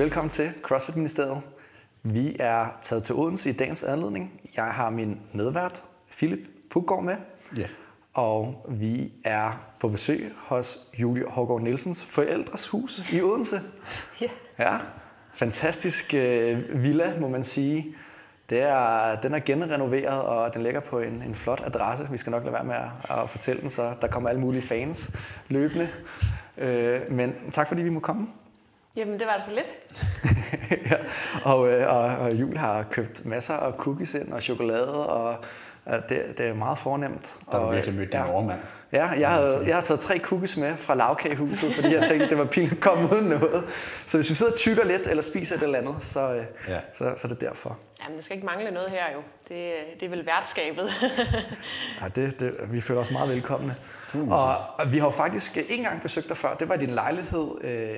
[0.00, 1.42] Velkommen til CrossFit Ministeriet.
[2.02, 4.40] Vi er taget til Odense i dagens anledning.
[4.56, 6.38] Jeg har min medvært, Philip
[6.70, 7.16] Puggaard med.
[7.56, 7.66] Ja.
[8.14, 13.60] Og vi er på besøg hos Julie Hågaard Nielsens forældres hus i Odense.
[14.20, 14.28] Ja.
[14.58, 14.78] Ja,
[15.32, 17.94] fantastisk øh, villa, må man sige.
[18.50, 22.08] Det er, den er genrenoveret, og den ligger på en, en flot adresse.
[22.10, 24.62] Vi skal nok lade være med at, at fortælle den, så der kommer alle mulige
[24.62, 25.16] fans
[25.48, 25.88] løbende.
[26.58, 28.28] Øh, men tak fordi vi må komme.
[28.96, 30.06] Jamen, det var det så lidt.
[30.90, 30.96] ja,
[31.44, 35.44] og, øh, og, og Jul har købt masser af cookies ind og chokolade, og
[35.88, 37.34] øh, det, det er meget fornemt.
[37.50, 38.32] Der har du og, virkelig mødt din ja.
[38.32, 38.60] overmand.
[38.92, 42.38] Ja, jeg, havde, jeg har taget tre cookies med fra lavkagehuset, fordi jeg tænkte, det
[42.38, 43.64] var pinligt at komme uden noget.
[44.06, 46.80] Så hvis vi sidder og tykker lidt, eller spiser et eller andet, så, øh, Ja.
[46.92, 47.78] så, så er det derfor.
[48.04, 49.20] Jamen, der skal ikke mangle noget her jo.
[49.48, 50.90] Det, det er vel værtskabet.
[52.02, 53.76] Ja, det, det, vi føler os meget velkomne.
[54.30, 56.54] Og, og vi har jo faktisk ikke engang besøgt dig før.
[56.54, 57.92] Det var i din lejlighed øh,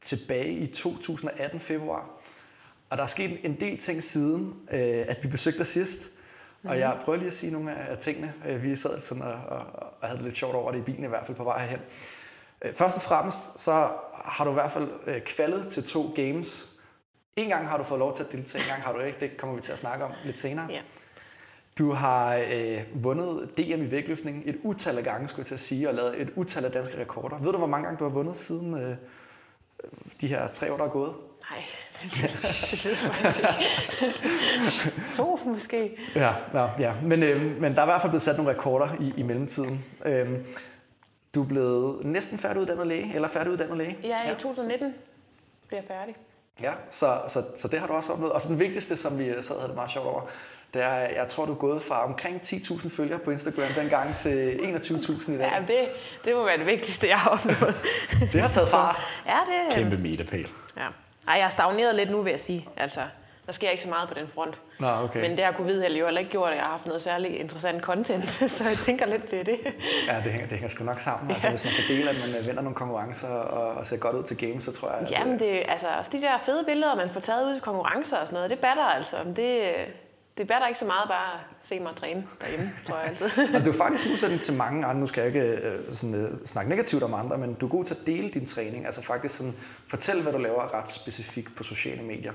[0.00, 2.10] tilbage i 2018 februar.
[2.90, 6.00] Og der er sket en del ting siden, øh, at vi besøgte dig sidst.
[6.00, 6.70] Mm-hmm.
[6.70, 8.32] Og jeg prøver lige at sige nogle af af tingene.
[8.48, 9.58] Øh, Vi sad sådan og, og,
[10.00, 11.80] og havde det lidt sjovt over det i bilen i hvert fald på vej herhen.
[12.62, 13.90] Øh, Først og fremmest, så
[14.24, 16.72] har du i hvert fald øh, kvalet til to games.
[17.36, 19.20] En gang har du fået lov til at deltage, en gang har du ikke.
[19.20, 20.66] Det kommer vi til at snakke om lidt senere.
[20.70, 20.80] ja.
[21.78, 25.60] Du har øh, vundet DM i vægtløftning et utal af gange, skulle jeg til at
[25.60, 27.38] sige, og lavet et utal af danske rekorder.
[27.38, 28.96] Ved du, hvor mange gange du har vundet siden øh,
[30.20, 31.12] de her tre år, der er gået?
[31.50, 31.62] Nej,
[32.02, 32.30] det ved,
[32.90, 34.14] jeg
[35.16, 35.98] to måske.
[36.14, 36.94] Ja, ja, ja.
[37.02, 39.84] Men, øh, men der er i hvert fald blevet sat nogle rekorder i, i mellemtiden.
[40.04, 40.28] Øh,
[41.34, 43.98] du er blevet næsten færdiguddannet læge, eller færdiguddannet læge?
[44.02, 44.94] Ja, i 2019
[45.68, 46.16] bliver jeg færdig.
[46.62, 48.32] Ja, så, så, så det har du også oplevet.
[48.32, 50.22] Og så den vigtigste, som vi sad og havde det meget sjovt over,
[50.74, 54.56] det er, jeg tror, du er gået fra omkring 10.000 følgere på Instagram dengang til
[54.56, 55.52] 21.000 i dag.
[55.52, 55.88] Ja, det,
[56.24, 57.76] det må være det vigtigste, jeg har opnået.
[58.32, 58.96] Det har taget fart.
[59.26, 60.48] Ja, det Kæmpe meterpæl.
[60.76, 60.86] Ja.
[61.28, 62.68] Ej, jeg har stagneret lidt nu, vil jeg sige.
[62.76, 63.00] Altså,
[63.46, 64.58] der sker ikke så meget på den front.
[64.78, 65.20] Nå, okay.
[65.20, 67.82] Men det har covid jo heller ikke gjort, at jeg har haft noget særligt interessant
[67.82, 69.58] content, så jeg tænker lidt, det er det.
[70.06, 71.30] Ja, det hænger, det hænger sgu nok sammen.
[71.30, 74.16] Altså, hvis man kan dele, at man øh, vinder nogle konkurrencer og, og ser godt
[74.16, 74.98] ud til games, så tror jeg...
[74.98, 78.16] At, Jamen, det, altså, også de der fede billeder, man får taget ud til konkurrencer
[78.16, 79.16] og sådan noget, det batter altså.
[79.36, 79.72] Det,
[80.38, 83.26] det batter ikke så meget bare at se mig træne derhjemme, tror jeg altid.
[83.56, 85.00] Og du er faktisk modsætning til mange andre.
[85.00, 87.84] Nu skal jeg ikke øh, sådan, øh, snakke negativt om andre, men du er god
[87.84, 88.86] til at dele din træning.
[88.86, 89.54] Altså faktisk sådan,
[89.88, 92.32] fortæl, hvad du laver ret specifikt på sociale medier.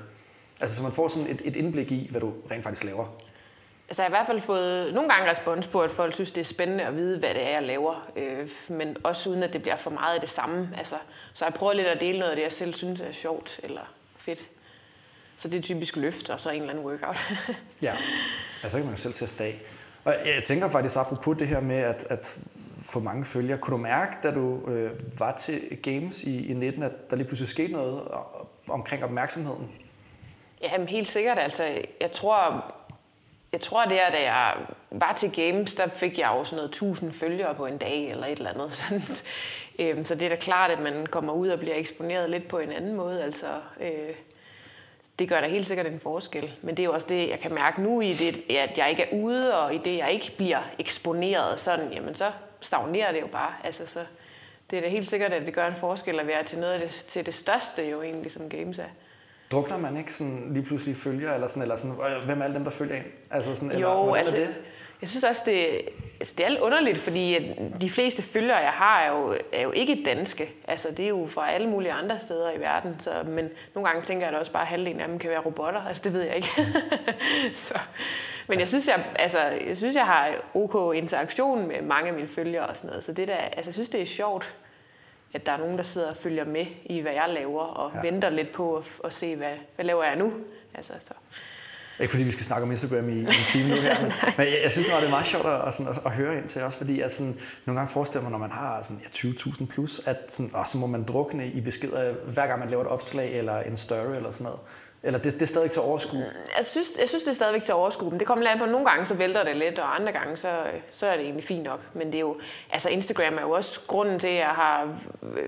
[0.62, 3.06] Altså så man får sådan et, et indblik i, hvad du rent faktisk laver.
[3.88, 6.42] Altså, jeg har i hvert fald fået nogle gange respons på, at folk synes, det
[6.42, 8.10] er spændende at vide, hvad det er, jeg laver.
[8.16, 10.70] Øh, men også uden, at det bliver for meget af det samme.
[10.78, 10.96] Altså,
[11.34, 13.94] så jeg prøver lidt at dele noget af det, jeg selv synes er sjovt eller
[14.18, 14.40] fedt.
[15.44, 17.18] Så det er typisk løft, og så en eller anden workout.
[17.82, 17.94] Ja.
[18.64, 19.62] Altså så kan man jo selv teste af.
[20.04, 22.40] Og jeg tænker faktisk apropos det her med at, at
[22.86, 23.58] få mange følgere.
[23.58, 27.28] Kunne du mærke, da du øh, var til Games i, i 19, at der lige
[27.28, 28.02] pludselig skete noget
[28.68, 29.72] omkring opmærksomheden?
[30.62, 31.40] Jamen, helt sikkert.
[31.40, 31.64] Altså,
[32.02, 32.66] jeg tror,
[33.52, 34.54] jeg tror det er, da jeg
[34.92, 38.26] var til Games, der fik jeg jo sådan noget 1000 følgere på en dag, eller
[38.26, 38.74] et eller andet.
[38.80, 39.02] Sådan.
[39.80, 42.60] Øhm, Så det er da klart, at man kommer ud og bliver eksponeret lidt på
[42.60, 43.24] en anden måde.
[43.24, 43.48] Altså,
[43.82, 44.16] øh,
[45.20, 46.52] det gør da helt sikkert en forskel.
[46.62, 49.04] Men det er jo også det, jeg kan mærke nu i det, at jeg ikke
[49.04, 52.32] er ude, og i det, jeg ikke bliver eksponeret sådan, jamen så
[52.62, 53.54] stagnerer det jo bare.
[53.64, 54.00] Altså, så
[54.72, 56.80] det er da helt sikkert, at det gør en forskel at være til noget af
[56.80, 58.84] det, til det største jo egentlig, som Games er.
[59.52, 62.56] Drukner man ikke sådan lige pludselig følger, eller sådan, eller sådan, "Øh, hvem er alle
[62.56, 63.04] dem, der følger en?
[63.32, 64.56] Altså sådan, eller, Jo, altså, det?
[65.04, 65.82] Jeg synes også, det,
[66.20, 69.72] altså, det er lidt underligt, fordi de fleste følgere, jeg har, er jo, er jo
[69.72, 70.54] ikke danske.
[70.68, 72.96] Altså, det er jo fra alle mulige andre steder i verden.
[73.00, 75.40] Så, men nogle gange tænker jeg da også bare, at halvdelen af dem kan være
[75.40, 75.82] robotter.
[75.88, 76.48] Altså, det ved jeg ikke.
[77.68, 77.80] så,
[78.48, 82.28] men jeg synes, jeg, altså, jeg synes, jeg har ok interaktion med mange af mine
[82.28, 83.04] følgere og sådan noget.
[83.04, 84.56] Så det der, altså, jeg synes, det er sjovt,
[85.34, 88.02] at der er nogen, der sidder og følger med i, hvad jeg laver, og ja.
[88.02, 90.34] venter lidt på at, at se, hvad, hvad laver jeg nu.
[90.74, 91.14] Altså, så.
[92.00, 94.48] Ikke fordi vi skal snakke om Instagram i, i en time nu her, men, men
[94.48, 96.48] jeg, jeg synes bare, det er meget sjovt at, at, sådan, at, at høre ind
[96.48, 99.66] til også, fordi at sådan, nogle gange forestiller man, når man har sådan, ja, 20.000
[99.66, 102.90] plus, at sådan, åh, så må man drukne i beskeder, hver gang man laver et
[102.90, 104.60] opslag eller en story eller sådan noget.
[105.06, 106.26] Eller det, det er stadig til overskue?
[106.58, 108.90] Jeg synes, jeg synes, det er stadigvæk til overskue, men det kommer land på, nogle
[108.90, 111.80] gange så vælter det lidt, og andre gange så, så er det egentlig fint nok.
[111.94, 112.40] Men det er jo,
[112.72, 115.00] altså Instagram er jo også grunden til, at jeg har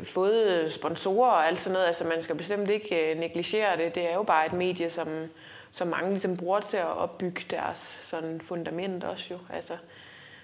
[0.04, 1.88] fået sponsorer og alt sådan noget.
[1.88, 3.96] Altså man skal bestemt ikke øh, negligere det.
[3.96, 5.08] Det er jo bare et medie, som,
[5.76, 9.40] som mange ligesom bruger til at opbygge deres sådan fundament også jo.
[9.50, 9.78] Altså,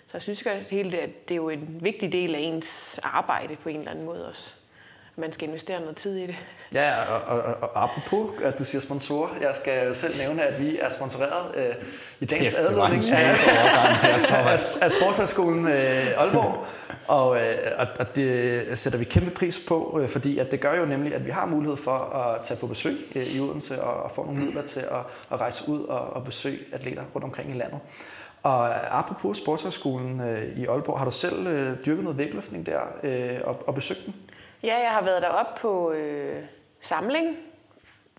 [0.08, 3.56] så jeg synes, at det, hele, det er jo en vigtig del af ens arbejde
[3.56, 4.56] på en eller anden måde også
[5.16, 6.36] man skal investere noget tid i det.
[6.74, 10.62] Ja, og, og, og, og apropos, at du siger sponsorer, jeg skal selv nævne, at
[10.62, 11.76] vi er sponsoreret øh,
[12.20, 13.36] i dagens adledning af,
[14.54, 16.66] af, af Sportshøjskolen øh, Aalborg,
[17.08, 17.56] og, øh,
[18.00, 21.26] og det sætter vi kæmpe pris på, øh, fordi at det gør jo nemlig, at
[21.26, 24.40] vi har mulighed for at tage på besøg øh, i Odense og, og få nogle
[24.40, 27.80] midler til at, at rejse ud og, og besøge atleter rundt omkring i landet.
[28.44, 33.40] Og apropos Sportshøjskolen øh, i Aalborg, har du selv øh, dyrket noget vægtløftning der øh,
[33.44, 34.16] og, og besøgt den?
[34.64, 36.44] Ja, jeg har været derop på øh,
[36.82, 37.38] samling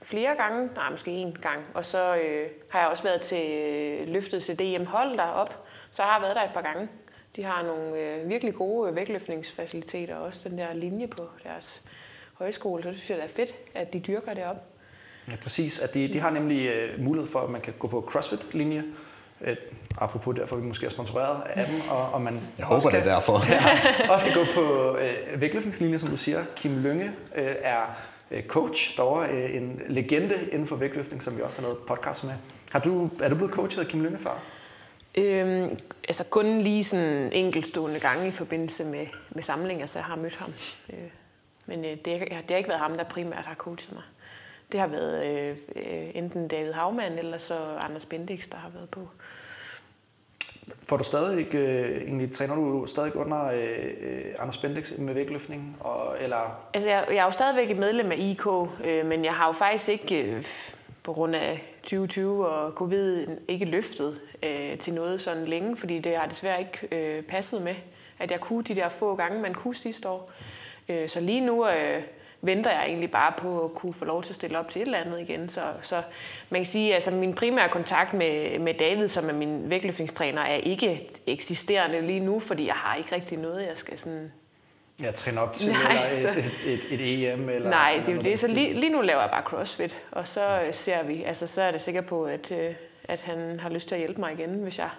[0.02, 1.60] flere gange, nej, måske en gang.
[1.74, 6.12] Og så øh, har jeg også været til øh, løftet CDM hold derop, så jeg
[6.12, 6.88] har været der et par gange.
[7.36, 11.82] De har nogle øh, virkelig gode øh, vægtløftningsfaciliteter, og også den der linje på deres
[12.34, 14.56] højskole, så det synes jeg, det er fedt, at de dyrker det op.
[15.30, 15.78] Ja, præcis.
[15.78, 18.84] At de, de har nemlig øh, mulighed for, at man kan gå på CrossFit-linje,
[19.44, 19.56] Øh,
[19.98, 23.08] apropos derfor vi måske er sponsoreret af dem, og, og man Jeg håber, kan, det
[23.08, 23.38] er derfor.
[23.52, 26.44] ja, også kan gå på øh, vægtløftningslinje, som du siger.
[26.56, 27.82] Kim Lønge øh, er
[28.30, 32.24] øh, coach derovre, øh, en legende inden for vægtløftning, som vi også har noget podcast
[32.24, 32.34] med.
[32.70, 34.42] Har du, er du blevet coachet af Kim Lønge før?
[35.14, 35.78] Øhm,
[36.08, 40.36] altså kun lige sådan enkeltstående gange i forbindelse med, med samlinger, så jeg har mødt
[40.36, 40.52] ham.
[40.92, 40.98] Øh,
[41.66, 44.02] men øh, det, det har ikke været ham, der primært har coachet mig.
[44.72, 45.24] Det har været
[45.76, 49.08] øh, enten David Havmann eller så Anders Bendix, der har været på.
[50.88, 55.76] Får du stadig, øh, egentlig, træner du stadig under øh, Anders Bendix med vægtløftning?
[55.80, 56.68] Og, eller?
[56.74, 58.46] Altså, jeg, jeg er jo stadigvæk et medlem af IK,
[58.84, 60.44] øh, men jeg har jo faktisk ikke, øh,
[61.04, 66.16] på grund af 2020 og covid, ikke løftet øh, til noget sådan længe, fordi det
[66.16, 67.74] har desværre ikke øh, passet med,
[68.18, 70.30] at jeg kunne de der få gange, man kunne sidste år.
[70.88, 71.68] Øh, så lige nu...
[71.68, 72.02] Øh,
[72.42, 74.86] venter jeg egentlig bare på at kunne få lov til at stille op til et
[74.86, 75.48] eller andet igen.
[75.48, 76.02] Så, så
[76.50, 80.42] man kan sige, at altså, min primære kontakt med, med David, som er min vægtløftningstræner,
[80.42, 84.32] er ikke eksisterende lige nu, fordi jeg har ikke rigtig noget, jeg skal sådan
[85.00, 87.48] Ja, træne op til, Nej, eller så, et, et, et, EM?
[87.48, 88.40] Eller, nej, det er jo det.
[88.40, 91.70] Så lige, lige nu laver jeg bare crossfit, og så ser vi, altså så er
[91.70, 92.74] det sikker på, at, øh,
[93.04, 94.90] at han har lyst til at hjælpe mig igen, hvis jeg,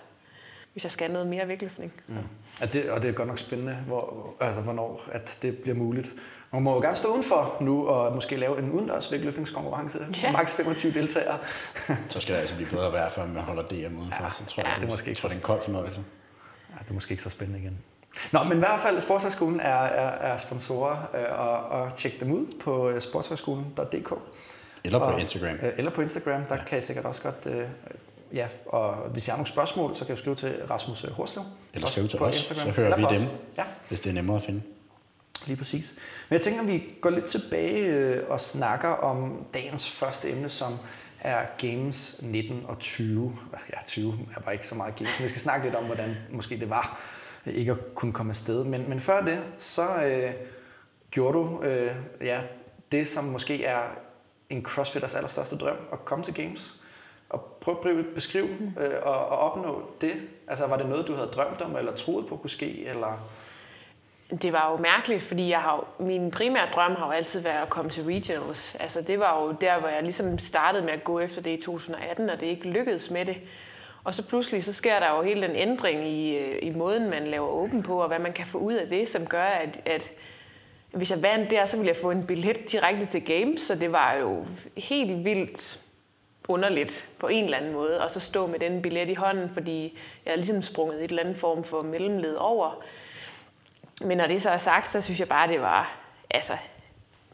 [0.73, 1.93] hvis jeg skal noget mere vægtløftning.
[2.07, 2.13] Så.
[2.13, 2.19] Mm.
[2.61, 6.13] Ja, det, og det er godt nok spændende, hvor, altså, hvornår at det bliver muligt.
[6.53, 10.00] Man må jo gerne stå udenfor nu og måske lave en udendørs vægtløftningskonkurrence.
[10.23, 10.31] Ja.
[10.31, 11.38] Max 25 deltagere.
[12.09, 14.23] så skal det altså blive bedre vejr, før man holder DM udenfor.
[14.23, 14.29] Ja.
[14.29, 16.03] Så tror ja, jeg, det, er måske ikke så, det er en kold fornøjelse.
[16.69, 17.77] Ja, det er måske ikke så spændende igen.
[18.31, 22.31] Nå, men i hvert fald, Sportshøjskolen er, er, er sponsorer, øh, og, og tjek dem
[22.31, 24.13] ud på øh, sportshøjskolen.dk.
[24.83, 25.55] Eller på og, Instagram.
[25.55, 26.63] Øh, eller på Instagram, der ja.
[26.63, 27.45] kan I sikkert også godt...
[27.45, 27.67] Øh,
[28.33, 31.44] ja, og hvis I har nogle spørgsmål, så kan I skrive til Rasmus Horslev.
[31.73, 32.73] Eller skrive til os, Instagram.
[32.73, 33.27] så hører eller vi dem,
[33.57, 33.63] ja.
[33.88, 34.61] hvis det er nemmere at finde.
[35.47, 35.95] Lige præcis.
[36.29, 40.49] Men jeg tænker, at vi går lidt tilbage øh, og snakker om dagens første emne,
[40.49, 40.77] som
[41.19, 43.37] er Games 19 og 20.
[43.73, 46.15] Ja, 20 er bare ikke så meget games, men vi skal snakke lidt om, hvordan
[46.31, 47.01] måske det var
[47.45, 48.63] øh, ikke at kunne komme afsted.
[48.63, 50.31] Men, men før det, så øh,
[51.11, 52.41] gjorde du øh, ja,
[52.91, 53.81] det, som måske er
[54.49, 56.75] en crossfitters allerstørste drøm, at komme til Games.
[57.29, 58.83] Og prøv at beskrive mm.
[58.83, 60.13] øh, og, og opnå det.
[60.47, 63.29] Altså, var det noget, du havde drømt om, eller troet på kunne ske, eller
[64.41, 67.69] det var jo mærkeligt, fordi jeg har, min primære drøm har jo altid været at
[67.69, 68.75] komme til regionals.
[68.75, 71.62] Altså det var jo der, hvor jeg ligesom startede med at gå efter det i
[71.62, 73.38] 2018, og det ikke lykkedes med det.
[74.03, 77.27] Og så pludselig så sker der jo hele den ændring i, øh, i måden, man
[77.27, 80.10] laver åben på, og hvad man kan få ud af det, som gør, at, at
[80.91, 83.91] hvis jeg vandt der, så ville jeg få en billet direkte til Games, så det
[83.91, 84.46] var jo
[84.77, 85.79] helt vildt
[86.48, 90.00] underligt på en eller anden måde, og så stå med den billet i hånden, fordi
[90.25, 92.84] jeg er ligesom sprunget et eller andet form for mellemled over.
[94.03, 95.98] Men når det så er sagt, så synes jeg bare, det var,
[96.29, 96.53] altså,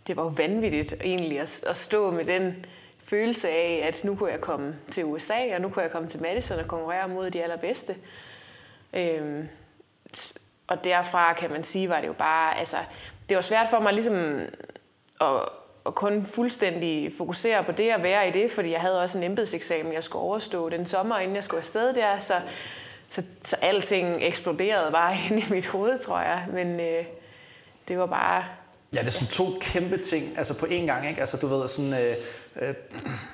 [0.07, 2.65] det var jo vanvittigt egentlig at, at stå med den
[3.03, 6.21] følelse af, at nu kunne jeg komme til USA, og nu kunne jeg komme til
[6.21, 7.95] Madison og konkurrere mod de allerbedste.
[8.93, 9.49] Øhm,
[10.67, 12.77] og derfra kan man sige, var det jo bare, altså,
[13.29, 14.39] det var svært for mig ligesom
[15.21, 15.27] at,
[15.85, 19.23] at kun fuldstændig fokusere på det og være i det, fordi jeg havde også en
[19.23, 22.41] embedseksamen, jeg skulle overstå den sommer, inden jeg skulle afsted der, så
[23.09, 26.45] så, så alting eksploderede bare ind i mit hoved, tror jeg.
[26.53, 27.05] Men øh,
[27.87, 28.43] det var bare...
[28.93, 31.21] Ja, det er sådan to kæmpe ting, altså på én gang, ikke?
[31.21, 32.15] Altså du ved, sådan, øh,
[32.61, 32.73] øh,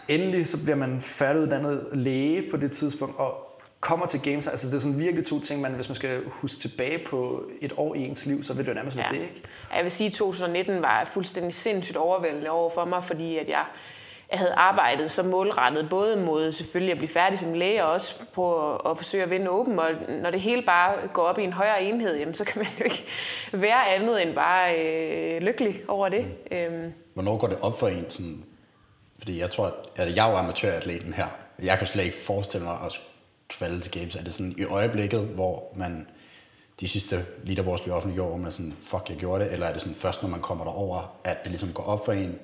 [0.07, 4.73] endelig så bliver man færdiguddannet læge på det tidspunkt, og kommer til games, altså det
[4.73, 7.99] er sådan virkelig to ting, man, hvis man skal huske tilbage på et år i
[7.99, 9.17] ens liv, så vil det jo nærmest være ja.
[9.17, 9.41] det, ikke?
[9.75, 13.65] Jeg vil sige, at 2019 var fuldstændig sindssygt overvældende over for mig, fordi at jeg
[14.31, 18.15] jeg havde arbejdet så målrettet, både mod selvfølgelig at blive færdig som læge, og også
[18.33, 19.79] på at, forsøge at vinde åben.
[19.79, 19.89] Og
[20.21, 22.83] når det hele bare går op i en højere enhed, jamen, så kan man jo
[22.83, 23.05] ikke
[23.51, 26.27] være andet end bare øh, lykkelig over det.
[26.51, 26.93] Øhm.
[27.13, 28.05] Hvornår går det op for en?
[28.09, 28.43] Sådan,
[29.17, 31.27] fordi jeg tror, at jeg er jo amatøratleten her.
[31.63, 33.01] Jeg kan slet ikke forestille mig at
[33.47, 34.15] kvalde til games.
[34.15, 36.07] Er det sådan i øjeblikket, hvor man
[36.79, 39.81] de sidste leaderboards bliver offentliggjort, hvor man sådan, fuck, jeg gjorde det, eller er det
[39.81, 42.39] sådan først, når man kommer derover, at det ligesom går op for en,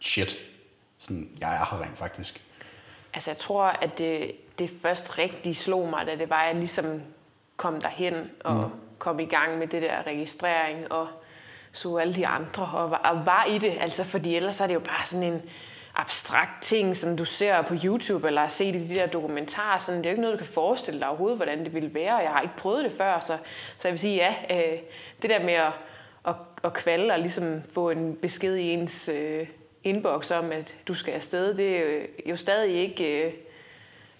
[0.00, 0.38] shit,
[1.00, 2.42] sådan, jeg er her rent faktisk?
[3.14, 6.56] Altså, jeg tror, at det, det først rigtig slog mig, da det var, at jeg
[6.56, 7.02] ligesom
[7.56, 8.80] kom derhen og mm.
[8.98, 11.08] kom i gang med det der registrering og
[11.72, 13.76] så alle de andre og var, og var i det.
[13.80, 15.42] Altså, fordi ellers er det jo bare sådan en
[15.94, 19.78] abstrakt ting, som du ser på YouTube eller har set i de der dokumentarer.
[19.78, 22.16] Sådan, det er jo ikke noget, du kan forestille dig overhovedet, hvordan det ville være.
[22.16, 23.38] Jeg har ikke prøvet det før, så,
[23.76, 24.78] så jeg vil sige, ja, øh,
[25.22, 25.72] det der med at,
[26.28, 29.46] at, at kvalde og ligesom få en besked i ens øh,
[29.84, 33.26] inbox om, at du skal afsted, det er jo stadig ikke...
[33.26, 33.32] Øh,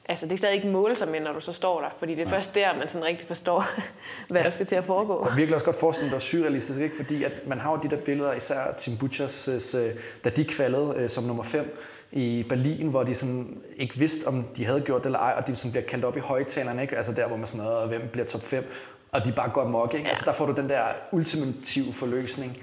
[0.09, 2.31] altså, det er stadig ikke mål med, når du så står der, fordi det er
[2.31, 2.37] ja.
[2.37, 3.65] først der, man sådan rigtig forstår,
[4.31, 4.45] hvad ja.
[4.45, 5.13] der skal til at foregå.
[5.13, 6.97] Og virkelig også godt forestille dig surrealistisk, ikke?
[6.97, 10.95] fordi at man har jo de der billeder, især Tim Butchers, øh, da de kvalede
[10.97, 11.79] øh, som nummer 5
[12.13, 15.47] i Berlin, hvor de sådan ikke vidste, om de havde gjort det eller ej, og
[15.47, 16.97] de sådan bliver kaldt op i højtalerne, ikke?
[16.97, 18.65] altså der, hvor man sådan noget, hvem bliver top 5,
[19.13, 19.95] og de bare går mok.
[19.95, 20.05] Ikke?
[20.05, 20.09] Ja.
[20.09, 22.59] Altså der får du den der ultimative forløsning.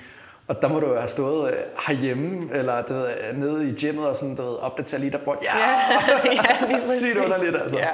[0.48, 4.08] Og der må du jo have stået øh, herhjemme, eller du ved, nede i gymmet
[4.08, 5.38] og sådan, du ved, opdatere lige der bort.
[5.44, 6.00] Ja, ja,
[6.32, 7.16] ja lige præcis.
[7.16, 7.78] Det lidt, altså.
[7.78, 7.92] Ja.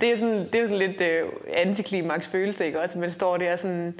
[0.00, 2.98] Det er, sådan, det er sådan lidt uh, antiklimaks følelse, ikke også?
[2.98, 3.94] Men det står der sådan,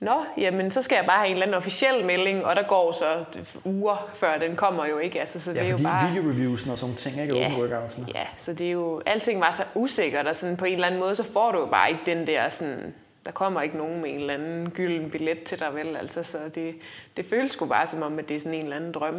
[0.00, 2.92] Nå, jamen så skal jeg bare have en eller anden officiel melding, og der går
[2.92, 5.20] så uger, før den kommer jo ikke.
[5.20, 6.10] Altså, så ja, det er jo bare...
[6.10, 7.36] video-reviewsen og sådan ting, ikke?
[7.36, 8.06] Ja, Open workoutsene.
[8.14, 9.02] Ja, så det er jo...
[9.06, 11.66] Alting var så usikkert, og sådan på en eller anden måde, så får du jo
[11.66, 12.94] bare ikke den der sådan
[13.26, 15.96] der kommer ikke nogen med en eller anden gylden billet til dig, vel?
[15.96, 16.74] Altså, så det,
[17.16, 19.14] det føles sgu bare som om, at det er sådan en eller anden drøm,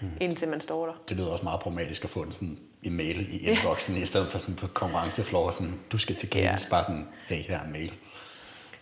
[0.00, 0.08] mm.
[0.20, 0.92] indtil man står der.
[1.08, 4.02] Det lyder også meget pragmatisk at få en, sådan, en mail i inboxen, ja.
[4.02, 6.70] i stedet for sådan på konkurrencefloor, sådan, du skal til games, ja.
[6.70, 7.92] bare sådan, hey, her er en mail.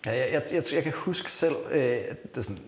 [0.07, 1.97] Ja, jeg, jeg, jeg, jeg kan huske selv, øh,
[2.35, 2.59] det, sådan,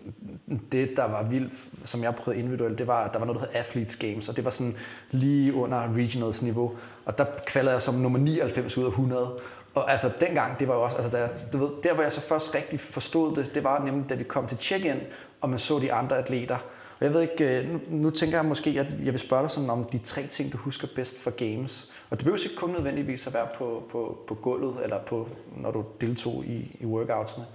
[0.72, 1.52] det der var vildt,
[1.88, 4.44] som jeg prøvede individuelt, det var, der var noget, der hed Athletes Games, og det
[4.44, 4.76] var sådan
[5.10, 6.76] lige under regionals niveau.
[7.04, 9.38] Og der kvalede jeg som nummer 99 ud af 100.
[9.74, 12.20] Og altså dengang, det var jo også, altså der, du ved, der hvor jeg så
[12.20, 15.00] først rigtig forstod det, det var nemlig, da vi kom til check-in,
[15.40, 16.58] og man så de andre atleter.
[17.00, 19.50] Og jeg ved ikke, øh, nu, nu tænker jeg måske, at jeg vil spørge dig
[19.50, 21.92] sådan om de tre ting, du husker bedst for games.
[22.10, 25.70] Og det behøver ikke kun nødvendigvis at være på, på, på gulvet, eller på, når
[25.70, 27.46] du deltog i, i workoutsene.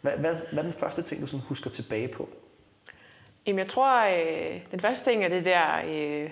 [0.00, 2.28] Hvad, hvad, hvad er den første ting, du sådan husker tilbage på?
[3.46, 6.30] Jamen jeg tror, øh, den første ting er det der, øh,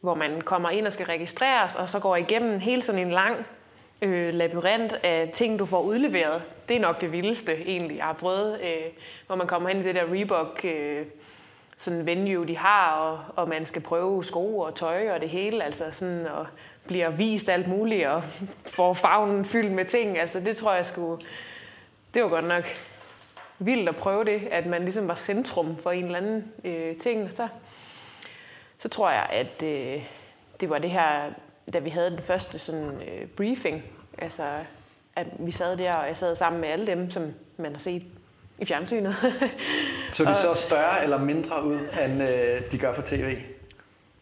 [0.00, 3.46] hvor man kommer ind og skal registreres, og så går igennem hele sådan en lang
[4.02, 6.42] øh, labyrint af ting, du får udleveret.
[6.68, 8.60] Det er nok det vildeste, egentlig, jeg har prøvet.
[8.60, 8.92] Øh,
[9.26, 11.06] hvor man kommer hen i det der Reebok øh,
[11.76, 15.64] sådan venue, de har, og, og man skal prøve sko og tøj og det hele,
[15.64, 16.46] altså sådan, og
[16.86, 18.22] bliver vist alt muligt, og
[18.76, 20.18] får farven fyldt med ting.
[20.18, 21.22] Altså det tror jeg skulle...
[22.14, 22.64] Det var godt nok
[23.58, 27.32] vildt at prøve det, at man ligesom var centrum for en eller anden øh, ting.
[27.32, 27.48] Så,
[28.78, 30.02] så tror jeg, at øh,
[30.60, 31.30] det var det her
[31.72, 33.82] da vi havde den første sådan, øh, briefing,
[34.18, 34.42] altså
[35.16, 38.02] at vi sad der, og jeg sad sammen med alle dem, som man har set
[38.58, 39.14] i fjernsynet.
[40.12, 43.38] så de så større eller mindre ud, end øh, de gør for tv?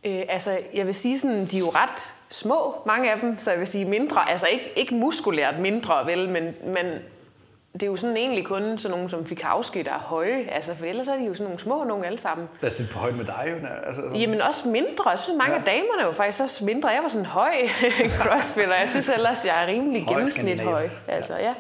[0.05, 3.50] Øh, altså, jeg vil sige sådan, de er jo ret små, mange af dem, så
[3.50, 6.87] jeg vil sige mindre, altså ikke, ikke muskulært mindre, vel, men, men
[7.80, 10.85] det er jo sådan egentlig kun sådan nogen som Fikowski, der er høje, altså, for
[10.85, 12.49] ellers er de jo sådan nogle små nogen alle sammen.
[12.61, 13.66] Lad os på højde med dig, jo.
[13.87, 14.16] Altså, sådan.
[14.16, 15.11] Jamen også mindre.
[15.11, 15.59] Jeg synes, mange ja.
[15.59, 16.88] af damerne var faktisk også mindre.
[16.88, 17.54] Jeg var sådan høj
[18.21, 18.75] crossfitter.
[18.75, 20.88] Jeg synes ellers, jeg er rimelig høj gennemsnit høj.
[21.09, 21.54] Altså, ja.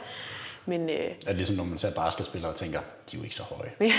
[0.66, 0.96] Men, øh...
[0.96, 3.92] Er det ligesom, når man ser basketspillere og tænker, de er jo ikke så høje.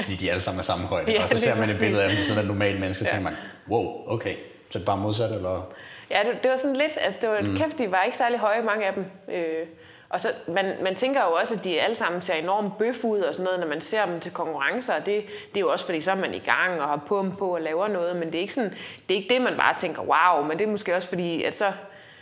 [0.00, 1.12] Fordi de alle sammen er samme højde.
[1.16, 3.16] Ja, og så ser man et billede af dem, sådan en normal menneske, og ja.
[3.16, 4.34] tænker man, wow, okay,
[4.70, 5.72] så er det bare modsat, eller?
[6.10, 7.56] Ja, det, det var sådan lidt, altså det var, mm.
[7.56, 9.04] kæft, de var ikke særlig høje, mange af dem.
[9.28, 9.66] Øh,
[10.08, 13.20] og så, man, man tænker jo også, at de alle sammen ser enormt bøf ud
[13.20, 14.94] og sådan noget, når man ser dem til konkurrencer.
[14.98, 15.06] Det,
[15.48, 17.60] det er jo også, fordi så er man i gang og har pump på og
[17.60, 18.70] laver noget, men det er, ikke sådan,
[19.08, 21.58] det er ikke det, man bare tænker, wow, men det er måske også fordi, at
[21.58, 21.72] så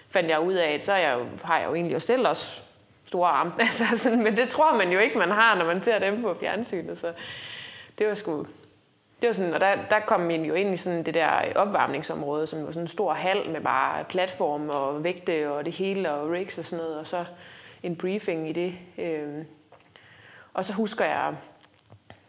[0.08, 2.60] fandt jeg ud af, at så jeg, har jeg jo egentlig også selv også
[3.04, 3.52] store arme.
[3.58, 6.34] Altså, sådan, men det tror man jo ikke, man har, når man ser dem på
[6.40, 6.98] fjernsynet.
[6.98, 7.12] Så
[7.98, 8.46] det var sgu...
[9.20, 12.46] Det var sådan, og der, der kom man jo ind i sådan det der opvarmningsområde,
[12.46, 16.30] som var sådan en stor hal med bare platform og vægte og det hele og
[16.30, 17.00] rigs og sådan noget.
[17.00, 17.24] Og så
[17.84, 18.74] en briefing i det.
[18.98, 19.44] Øhm,
[20.54, 21.34] og så husker jeg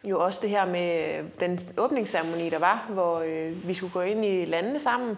[0.04, 4.26] jo også det her med den åbningsceremoni, der var, hvor øh, vi skulle gå ind
[4.26, 5.18] i landene sammen.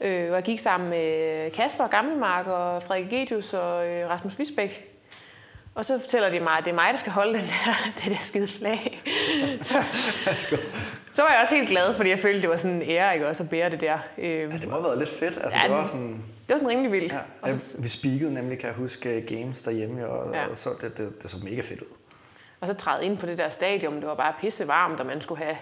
[0.00, 4.87] Øh, og jeg gik sammen med Kasper Gammelmark og Frederik Gedius og øh, Rasmus Visbæk.
[5.78, 8.10] Og så fortæller de mig, at det er mig, der skal holde den der, det
[8.12, 9.02] der skide flag.
[9.62, 9.82] så,
[11.12, 13.28] så var jeg også helt glad, fordi jeg følte, det var sådan en ære, ikke
[13.28, 13.98] også, at bære det der.
[14.18, 15.38] Ja, det må have været lidt fedt.
[15.42, 16.22] Altså, Ja, det var sådan...
[16.46, 17.12] Det var sådan rimelig vildt.
[17.12, 20.46] Ja, Og så, vi speakede nemlig, kan jeg huske, games derhjemme, og, Ja.
[20.46, 21.86] og så, det, det, det så mega fedt ud.
[22.60, 25.20] og så træde ind på det der stadion, det var bare pisse varmt, og man
[25.20, 25.56] skulle have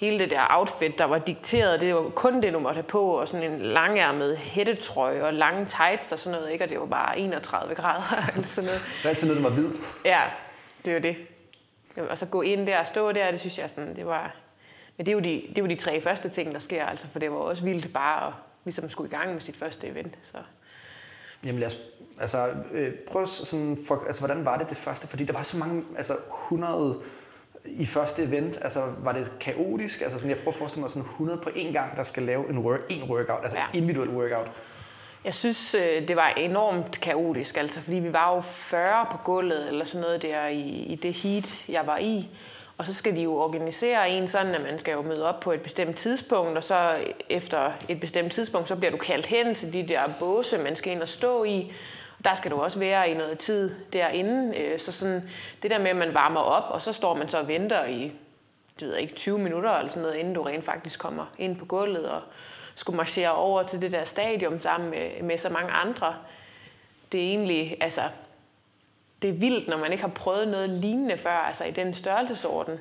[0.00, 1.80] hele det der outfit, der var dikteret.
[1.80, 5.66] Det var kun det, du måtte have på, og sådan en langærmet hættetrøje og lange
[5.66, 6.64] tights og sådan noget, ikke?
[6.64, 8.80] Og det var bare 31 grader eller sådan noget.
[8.80, 9.68] Det var altid noget, der var hvid.
[10.04, 10.22] Ja,
[10.84, 11.16] det var det.
[12.10, 14.34] Og så gå ind der og stå der, det synes jeg sådan, det var...
[14.96, 17.06] Men det er jo de, det er jo de tre første ting, der sker, altså,
[17.12, 18.32] for det var også vildt bare at
[18.64, 20.14] ligesom skulle i gang med sit første event.
[20.22, 20.38] Så.
[21.44, 21.76] Jamen lad os,
[22.20, 25.08] altså, øh, prøv sådan, for, altså, hvordan var det det første?
[25.08, 26.16] Fordi der var så mange, altså
[26.46, 27.00] 100
[27.64, 30.00] i første event, altså var det kaotisk?
[30.00, 32.50] Altså sådan, jeg prøver at forestille mig sådan 100 på én gang, der skal lave
[32.50, 33.64] en, work, en workout, altså Ja.
[33.78, 34.46] individuel workout.
[35.24, 39.68] Jeg synes, øh, det var enormt kaotisk, altså, fordi vi var jo 40 på gulvet
[39.68, 42.28] eller sådan noget der i, i det heat, jeg var i.
[42.78, 45.52] Og så skal de jo organisere en sådan, at man skal jo møde op på
[45.52, 46.90] et bestemt tidspunkt, og så
[47.28, 50.92] efter et bestemt tidspunkt, så bliver du kaldt hen til de der båse, man skal
[50.92, 51.72] ind og stå i.
[52.24, 54.58] Der skal du også være i noget tid derinde.
[54.58, 55.30] Øh, Så sådan,
[55.62, 58.12] det der med, at man varmer op, og så står man så og venter i
[58.80, 61.56] det ved jeg ikke, 20 minutter eller sådan noget, inden du rent faktisk kommer ind
[61.56, 62.20] på gulvet og
[62.74, 66.14] skulle marchere over til det der stadion sammen med, med så mange andre.
[67.12, 68.02] Det er egentlig, altså,
[69.22, 72.78] det er vildt, når man ikke har prøvet noget lignende før, altså i den størrelsesorden.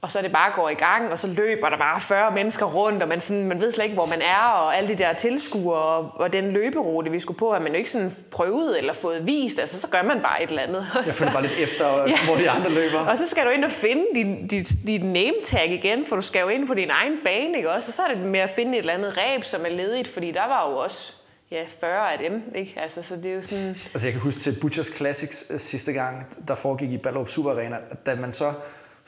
[0.00, 2.66] Og så er det bare går i gang, og så løber der bare 40 mennesker
[2.66, 5.12] rundt, og man, sådan, man ved slet ikke, hvor man er, og alle de der
[5.12, 8.92] tilskuere, og, og den løberute, vi skulle på, har man jo ikke sådan prøvet eller
[8.92, 9.58] fået vist.
[9.58, 10.86] Altså, så gør man bare et eller andet.
[11.06, 12.24] Jeg følger bare lidt efter, ja.
[12.24, 12.98] hvor de andre løber.
[12.98, 16.22] Og så skal du ind og finde din, dit, dit name tag igen, for du
[16.22, 17.90] skal jo ind på din egen bane, ikke også?
[17.90, 20.30] Og så er det med at finde et eller andet ræb, som er ledigt, fordi
[20.30, 21.12] der var jo også
[21.50, 22.74] ja, 40 af dem, ikke?
[22.76, 23.68] Altså, så det er jo sådan...
[23.68, 27.50] Altså jeg kan huske til Butchers Classics øh, sidste gang, der foregik i Ballerup Super
[27.50, 27.76] Arena,
[28.06, 28.52] da man så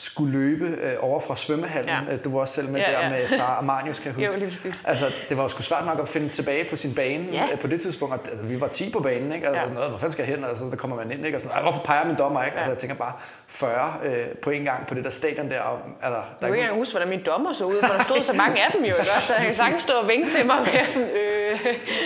[0.02, 1.88] skulle løbe øh, over fra svømmehallen.
[1.88, 1.99] Ja.
[2.11, 2.16] Ja.
[2.16, 3.09] Du var også selv med Ja, der ja.
[3.11, 4.38] med Sara Armanius, kan jeg Jo, huske.
[4.38, 4.85] lige præcis.
[4.87, 7.45] Altså, det var jo sgu svært nok at finde tilbage på sin bane Ja.
[7.50, 7.57] ja.
[7.57, 8.14] på det tidspunkt.
[8.14, 9.49] Og, altså, vi var 10 på banen, ikke?
[9.49, 9.61] Og Ja.
[9.61, 10.45] sådan noget, hvor fanden skal jeg hen?
[10.45, 11.37] Og så der kommer man ind, ikke?
[11.38, 12.54] Og sådan, "Ej, hvorfor peger min dommer, ikke?
[12.54, 12.61] Ja.
[12.61, 13.12] Altså, jeg tænker bare
[13.47, 15.61] 40 øh, på en gang på det der stadion der.
[15.61, 17.95] Og, altså, der Jeg er kan ikke engang huske, hvordan min dommer så ud, for
[17.95, 19.04] der stod så mange af dem jo, ikke?
[19.04, 21.59] Så jeg kan sagtens stå og vinke til mig, og jeg sådan, øh...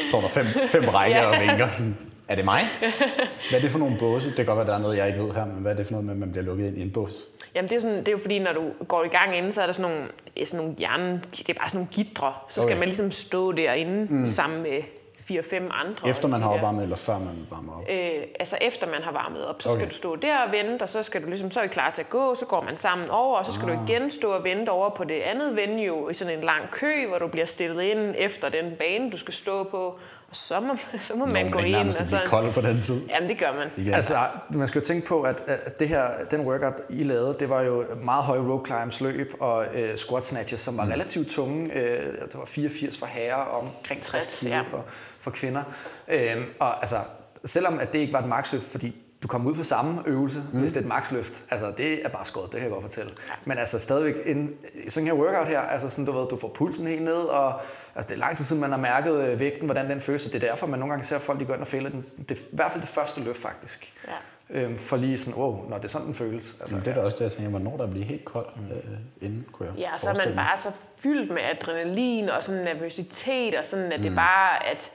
[0.05, 1.27] Står der fem, fem rækker Ja.
[1.27, 1.71] og vinker.
[1.71, 1.97] Sådan,
[2.29, 2.61] er det mig?
[3.51, 4.27] Hvad er det for nogle båse?
[4.29, 5.87] Det kan godt være, der er noget, jeg ikke ved her, men hvad er det
[5.87, 7.13] for noget med, at man bliver lukket ind i en bås?
[7.55, 9.63] Jamen, det er, sådan, det er jo fordi, når du går i gang inden, så
[9.63, 10.09] er der sådan nogle,
[10.45, 12.33] sådan nogle jern, det er bare sådan nogle gitre.
[12.49, 12.79] Så skal Okay.
[12.79, 14.27] man ligesom stå derinde mm.
[14.27, 14.83] sammen med
[15.19, 16.09] fire-fem andre.
[16.09, 17.83] Efter man har opvarmet, eller før man varmer op?
[17.91, 19.79] Øh, altså efter man har varmet op, så okay.
[19.79, 22.03] Skal du stå der og vente, og så skal du ligesom, så er klar til
[22.03, 23.77] at gå, så går man sammen over, og så skal ah.
[23.77, 27.07] du igen stå og vente over på det andet venue i sådan en lang kø,
[27.09, 29.99] hvor du bliver stillet ind efter den bane, du skal stå på,
[30.35, 30.77] så må,
[31.09, 31.71] så må man Nogen gå ind.
[31.71, 33.09] nærmest Og at blive så, kold på den tid.
[33.09, 33.69] jamen, det gør man.
[33.77, 33.95] Igen.
[33.95, 34.19] Altså,
[34.55, 37.63] man skal jo tænke på, at, at det her, den workout, I lavede, det var
[37.63, 40.79] jo meget høje rope climbs løb og øh, squat snatches, som Mm.
[40.79, 41.73] var relativt tunge.
[41.75, 44.61] Øh, det var 84 for herrer og omkring 60 60, kilo ja.
[44.63, 44.85] for,
[45.19, 45.63] for kvinder.
[46.09, 46.99] Øh, og altså,
[47.45, 50.61] selvom at det ikke var et maxløft, fordi du kom ud for samme øvelse, mm.
[50.61, 51.43] hvis det er et maxløft.
[51.51, 53.11] Altså, det er bare skåret, det kan jeg godt fortælle.
[53.45, 54.55] Men altså, stadigvæk en,
[54.89, 57.61] sådan her workout her, altså sådan, du ved, du får pulsen helt ned, og
[57.95, 60.33] altså, det er lang tid siden, man har mærket øh, vægten, hvordan den føles, og
[60.33, 62.05] det er derfor, man nogle gange ser folk, de går ind og fælder den.
[62.19, 63.93] Det er i hvert fald det første løft, faktisk.
[64.09, 64.13] Ja.
[64.51, 66.57] Øhm, for lige sådan, wow, når det er sådan, den føles.
[66.61, 69.27] Altså, Jamen, det er da også det, jeg tænker, hvornår der bliver helt kold øh,
[69.27, 73.55] inden, kunne jeg Ja, så er man bare så fyldt med adrenalin og sådan nervøsitet,
[73.55, 74.93] og sådan, at det bare, at,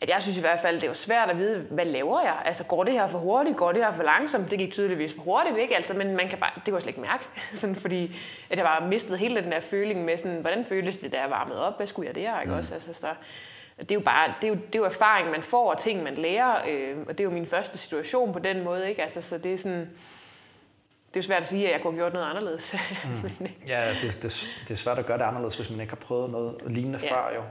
[0.00, 2.36] at jeg synes i hvert fald, det er jo svært at vide, hvad laver jeg?
[2.44, 3.56] Altså, går det her for hurtigt?
[3.56, 4.50] Går det her for langsomt?
[4.50, 5.76] Det gik tydeligvis for hurtigt, ikke?
[5.76, 7.24] Altså, men man kan bare, det kunne jeg slet ikke mærke,
[7.60, 8.16] sådan, fordi
[8.50, 11.30] at jeg bare mistet hele den der føling med, sådan, hvordan føles det, da jeg
[11.30, 11.76] varmede op?
[11.76, 12.40] Hvad skulle jeg der?
[12.40, 12.54] Ikke?
[12.54, 13.06] Også, altså, så,
[13.78, 16.02] det er jo bare, det er jo, det er jo erfaring, man får, og ting,
[16.02, 19.02] man lærer, øh, og det er jo min første situation på den måde, ikke?
[19.02, 19.80] Altså, så det er sådan,
[21.08, 22.74] det er jo svært at sige, at jeg kunne have gjort noget anderledes.
[23.40, 26.00] Men, Ja, det, det, det er svært at gøre det anderledes, hvis man ikke har
[26.00, 27.06] prøvet noget lignende Ja.
[27.08, 27.14] ja.
[27.14, 27.42] før jo.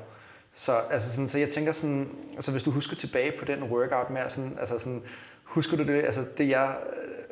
[0.58, 4.10] Så, altså sådan, så jeg tænker sådan, altså hvis du husker tilbage på den workout
[4.10, 5.04] med, sådan, altså sådan,
[5.44, 6.76] husker du det, altså det jeg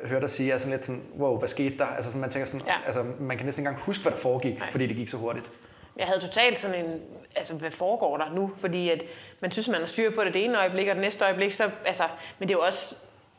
[0.02, 1.86] øh, hørte dig sige, er sådan lidt sådan, wow, hvad skete der?
[1.86, 2.72] Altså sådan, man tænker sådan, Ja.
[2.72, 2.78] ja.
[2.86, 4.70] altså man kan næsten ikke engang huske, hvad der foregik, Nej.
[4.70, 5.50] fordi det gik så hurtigt.
[5.96, 7.00] Jeg havde totalt sådan en,
[7.36, 8.50] altså hvad foregår der nu?
[8.56, 9.02] Fordi at
[9.40, 11.70] man synes, man har styr på det det ene øjeblik, og det næste øjeblik, så,
[11.86, 12.04] altså,
[12.38, 12.94] men det er jo også,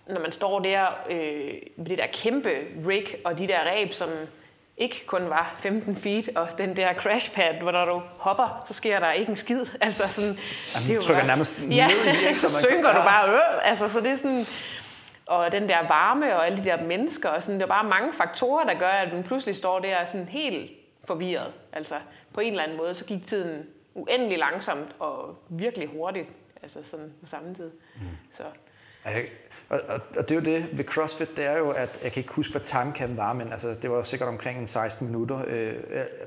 [0.07, 2.49] når man står der øh, med det der kæmpe
[2.87, 4.09] rig, og de der ræb, som
[4.77, 8.73] ikke kun var 15 feet, og den der crash pad, hvor når du hopper, så
[8.73, 9.65] sker der ikke en skid.
[9.81, 10.37] Altså sådan,
[10.75, 12.39] Jamen, du trykker nærmest ja, ned i, ikke?
[12.39, 13.29] så Så man- synker du bare.
[13.33, 14.45] Øh, altså, så det er sådan,
[15.25, 18.13] og den der varme og alle de der mennesker, og sådan, det er bare mange
[18.13, 20.71] faktorer, der gør, at man pludselig står der er sådan helt
[21.07, 21.53] forvirret.
[21.73, 21.95] Altså
[22.33, 26.29] på en eller anden måde, så gik tiden uendelig langsomt og virkelig hurtigt,
[26.63, 27.71] altså sådan på samme tid.
[27.95, 28.01] Mm.
[28.33, 28.43] Så,
[29.69, 32.21] Og, og, og det er jo det ved CrossFit, det er jo, at jeg kan
[32.21, 35.41] ikke huske, hvad timecam var, men altså, det var sikkert omkring en 16 minutter.
[35.47, 35.73] Øh,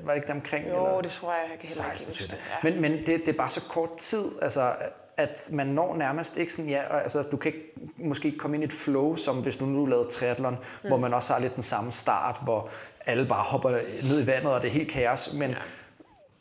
[0.01, 0.67] var det ikke det omkring?
[0.67, 1.01] Jo, eller?
[1.01, 2.69] det tror jeg, jeg kan heller 16, ikke ja.
[2.69, 4.73] Men, men det, det er bare så kort tid, altså,
[5.17, 8.65] at man når nærmest ikke sådan, ja, altså, du kan ikke måske komme ind i
[8.65, 10.87] et flow, som hvis nu du lavede triathlon, mm.
[10.87, 12.69] hvor man også har lidt den samme start, hvor
[13.05, 13.69] alle bare hopper
[14.03, 15.57] ned i vandet, og det er helt kaos, men ja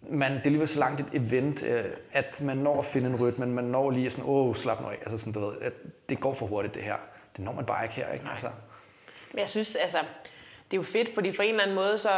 [0.02, 3.16] man, det er alligevel så langt et event, øh, at man når at finde en
[3.20, 4.98] rytme, man når lige sådan, åh, slap nu af.
[5.00, 5.72] Altså sådan, du ved, at
[6.08, 6.96] det går for hurtigt det her.
[7.36, 8.26] Det når man bare ikke her, ikke?
[8.30, 8.48] Altså.
[9.32, 9.98] Men jeg synes, altså,
[10.70, 12.10] det er jo fedt, fordi for en eller anden måde, så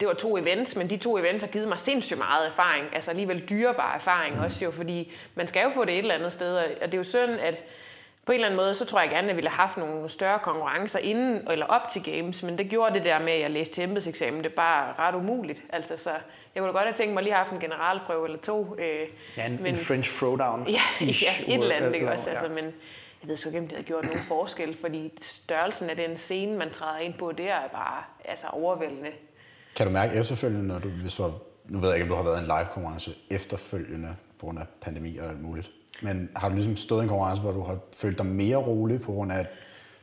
[0.00, 3.10] det var to events, men de to events har givet mig sindssygt meget erfaring, altså
[3.10, 4.42] alligevel dyrebar erfaring mm.
[4.42, 6.98] også jo, fordi man skal jo få det et eller andet sted, og det er
[6.98, 7.64] jo synd, at
[8.26, 10.08] på en eller anden måde, så tror jeg gerne, at jeg ville have haft nogle
[10.08, 13.50] større konkurrencer inden eller op til games, men det gjorde det der med, at jeg
[13.50, 15.62] læste til embedseksamen, det er bare ret umuligt.
[15.68, 16.10] Altså, så
[16.54, 18.76] jeg kunne da godt have tænkt mig lige at have haft en generalprøve eller to.
[18.78, 20.68] Øh, ja, en, men, en French throwdown.
[20.68, 22.30] Ja, ja et eller andet, ikke også?
[22.30, 22.64] Altså, men
[23.22, 26.58] jeg ved sgu ikke, om det havde gjort nogen forskel, fordi størrelsen af den scene,
[26.58, 29.10] man træder ind på, det er bare altså, overvældende.
[29.76, 31.32] Kan du mærke efterfølgende, når du, hvis du har,
[31.64, 35.18] nu ved jeg ikke, om du har været en live-konkurrence efterfølgende på grund af pandemi
[35.18, 35.70] og alt muligt,
[36.02, 39.02] men har du ligesom stået i en konkurrence, hvor du har følt dig mere rolig
[39.02, 39.46] på grund af, at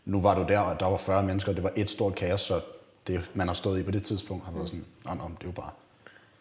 [0.05, 2.41] nu var du der, og der var 40 mennesker, og det var et stort kaos,
[2.41, 2.61] så
[3.07, 5.47] det, man har stået i på det tidspunkt, har været sådan, om, om det er
[5.47, 5.71] jo bare...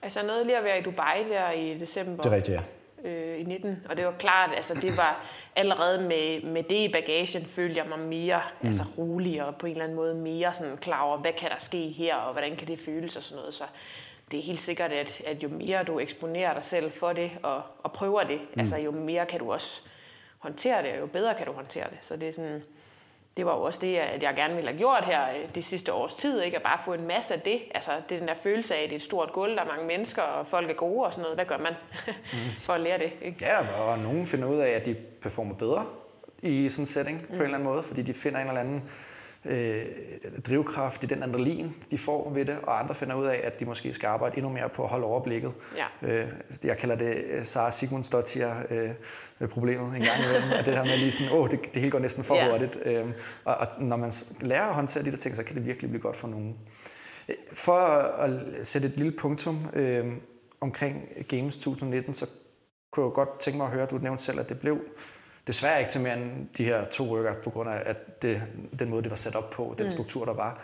[0.02, 2.22] Altså noget lige at være i Dubai der i december.
[2.22, 2.62] Det er rigtigt, ja.
[3.04, 6.92] Øh, I 19, og det var klart, altså det var allerede med, med det i
[6.92, 8.66] bagagen, følte jeg mig mere mm.
[8.66, 11.58] altså rolig og på en eller anden måde mere sådan klar over, hvad kan der
[11.58, 13.54] ske her, og hvordan kan det føles og sådan noget.
[13.54, 13.64] Så
[14.30, 17.62] det er helt sikkert, at, at jo mere du eksponerer dig selv for det og,
[17.82, 18.60] og prøver det, mm.
[18.60, 19.82] altså jo mere kan du også
[20.38, 21.98] håndtere det, og jo bedre kan du håndtere det.
[22.00, 22.62] Så det er sådan,
[23.36, 25.92] det var jo også det, at jeg gerne ville have gjort her øh, det sidste
[25.92, 26.56] års tid, ikke?
[26.56, 27.60] at bare få en masse af det.
[27.74, 29.66] Altså det er den der følelse af, at det er et stort gulv, der er
[29.66, 31.36] mange mennesker, og folk er gode og sådan noget.
[31.36, 31.72] Hvad gør man
[32.32, 32.38] mm.
[32.66, 33.12] for at lære det?
[33.22, 33.38] Ikke?
[33.40, 35.86] Ja, og nogen finder ud af, at de performer bedre
[36.42, 37.26] i sådan en setting mm.
[37.26, 38.90] på en eller anden måde, fordi de finder en eller anden
[39.48, 39.82] øh,
[40.46, 43.64] drivkraft i den adrenalin, de får ved det, og andre finder ud af, at de
[43.64, 45.52] måske skal arbejde endnu mere på at holde overblikket.
[45.76, 46.08] Ja.
[46.08, 46.28] Øh,
[46.64, 50.96] jeg kalder det øh, Sara Sigmundsdottir øh, problemet en gang imellem, at det her med
[50.96, 52.50] lige sådan, åh, det, det hele går næsten for ja.
[52.50, 52.78] hurtigt.
[52.84, 53.06] Øh,
[53.44, 56.02] og, og når man lærer at håndtere de der ting, så kan det virkelig blive
[56.02, 56.56] godt for nogen.
[57.52, 58.30] For at
[58.66, 60.06] sætte et lille punktum øh,
[60.60, 62.26] omkring Games 2019, så
[62.90, 64.78] kunne jeg godt tænke mig at høre, at du nævnte selv, at det blev
[65.48, 68.42] desværre ikke til mere end de her to workouts, på grund af at det,
[68.78, 69.90] den måde, det var sat op på, den mm.
[69.90, 70.60] struktur, der var.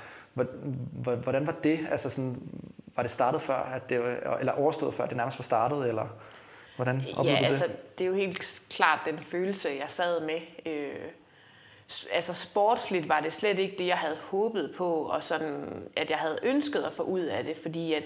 [1.23, 1.87] Hvordan var det?
[1.91, 2.37] Altså sådan,
[2.97, 6.07] var det startet før, at det, eller overstået før, det nærmest var startet, eller
[6.77, 7.63] hvordan oplevede ja, du det?
[7.63, 10.41] altså, det er jo helt klart den følelse, jeg sad med.
[10.67, 11.09] Øh,
[12.13, 16.19] altså sportsligt var det slet ikke det, jeg havde håbet på, og sådan, at jeg
[16.19, 18.05] havde ønsket at få ud af det, fordi at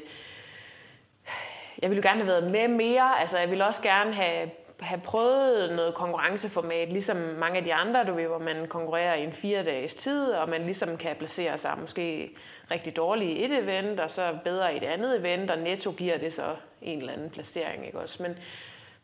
[1.83, 3.21] jeg ville jo gerne have været med mere.
[3.21, 8.05] Altså, jeg ville også gerne have have prøvet noget konkurrenceformat, ligesom mange af de andre,
[8.05, 11.59] du ved, hvor man konkurrerer i en fire dages tid, og man ligesom kan placere
[11.59, 12.31] sig måske
[12.71, 16.19] rigtig dårligt i et event, og så bedre i et andet event, og netto giver
[16.19, 18.23] det så en eller anden placering, ikke også?
[18.23, 18.39] Men,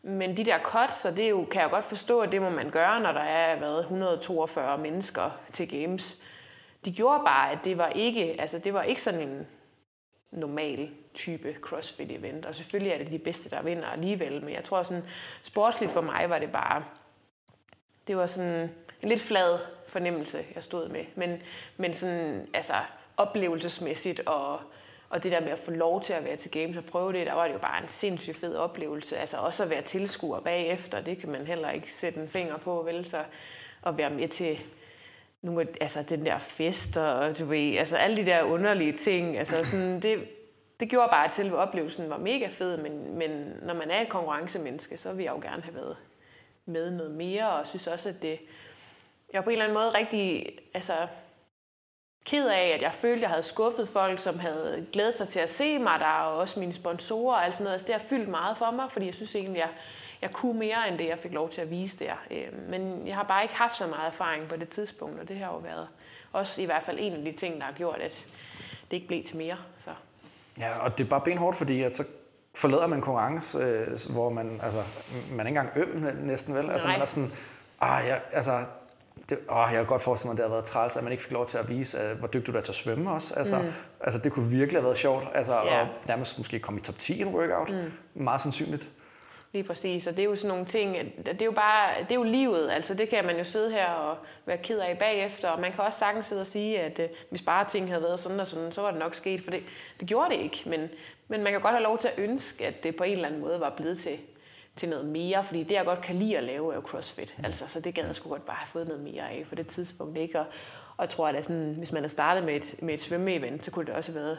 [0.03, 2.51] men de der cuts, så det er jo, kan jeg godt forstå, at det må
[2.51, 6.17] man gøre, når der er været 142 mennesker til games.
[6.85, 9.47] De gjorde bare, at det var ikke, altså det var ikke sådan en
[10.35, 12.47] normal type CrossFit-event.
[12.47, 15.05] Og selvfølgelig er det de bedste, der vinder alligevel, men jeg tror sådan,
[15.43, 16.85] sportsligt for mig var det bare,
[18.07, 18.71] det var sådan
[19.03, 21.05] en lidt flad fornemmelse, jeg stod med.
[21.15, 21.43] Men,
[21.77, 22.75] men sådan, altså,
[23.17, 24.61] oplevelsesmæssigt og,
[25.09, 27.27] og det der med at få lov til at være til games og prøve det,
[27.27, 29.17] der var det jo bare en sindssygt fed oplevelse.
[29.17, 32.83] Altså også at være tilskuer bagefter, det kan man heller ikke sætte en finger på,
[32.83, 33.05] vel?
[33.05, 33.25] Så
[33.87, 34.65] at være med til
[35.45, 39.65] nogle, altså den der fest og du ved, altså alle de der underlige ting, altså
[39.65, 40.25] sådan, det,
[40.81, 44.09] det gjorde bare, at selve oplevelsen var mega fed, men, men når man er et
[44.09, 45.97] konkurrencemenneske, så vil jeg jo gerne have været
[46.67, 48.39] med noget mere, og synes også, at det,
[49.33, 51.07] jeg var på en eller anden måde rigtig, altså,
[52.27, 55.41] ked af, at jeg følte, at jeg havde skuffet folk, som havde glædet sig til
[55.41, 57.75] at se mig der, og også mine sponsorer og alt sådan noget.
[57.75, 59.69] Altså, det har fyldt meget for mig, fordi jeg synes egentlig, jeg,
[60.25, 62.13] jeg kunne mere end det, jeg fik lov til at vise der.
[62.31, 65.37] Øh, men jeg har bare ikke haft så meget erfaring på det tidspunkt, og det
[65.37, 65.89] har jo været
[66.33, 68.25] også i hvert fald en af de ting, der har gjort, at
[68.91, 69.57] det ikke blev til mere.
[69.79, 69.91] Så.
[70.59, 72.05] Ja, og det er bare benhårdt, fordi at så
[72.55, 74.83] forlader man konkurrence, øh, hvor man, altså,
[75.31, 76.71] man er ikke engang øm næsten vel.
[76.71, 77.33] Altså, man er sådan,
[77.81, 78.65] ah, ja, altså,
[79.29, 81.25] det, åh, jeg kan godt forestille mig, at det har været træls, at man ikke
[81.25, 83.35] fik lov til at vise, uh, hvor dygtig du er til at svømme også.
[83.35, 83.73] Altså, mm.
[84.01, 85.25] altså, det kunne virkelig have været sjovt.
[85.35, 85.81] Altså, yeah.
[85.81, 87.71] Og nærmest måske komme i top 10 i en workout.
[87.71, 88.23] Mm.
[88.25, 88.91] Meget sandsynligt.
[89.55, 92.15] Lige præcis, og det er jo sådan nogle ting, det er jo bare, det er
[92.15, 95.61] jo livet, altså det kan man jo sidde her og være ked af bagefter, og
[95.61, 98.41] man kan også sagtens sidde og sige, at uh, hvis bare ting havde været sådan
[98.41, 99.63] og sådan, så var det nok sket, for det,
[100.01, 100.89] det gjorde det ikke, men,
[101.29, 103.41] men man kan godt have lov til at ønske, at det på en eller anden
[103.41, 104.19] måde var blevet til,
[104.77, 107.35] til noget mere, fordi det, jeg godt kan lide at lave, er jo crossfit.
[107.39, 107.45] Mm.
[107.45, 109.67] Altså, så det gad jeg sgu godt bare have fået noget mere af på det
[109.67, 110.19] tidspunkt.
[110.19, 110.41] Ikke?
[110.41, 110.47] Og,
[110.97, 113.71] og jeg tror, at sådan, hvis man har startet med et, med et svømmeevent, så
[113.71, 114.39] kunne det også have været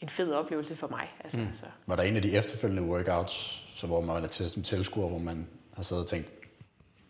[0.00, 1.14] en fed oplevelse for mig.
[1.24, 1.48] Altså, mm.
[1.52, 1.64] så.
[1.86, 5.18] Var der en af de efterfølgende workouts, så hvor man var til som tilskuer, hvor
[5.18, 6.28] man har siddet og tænkt,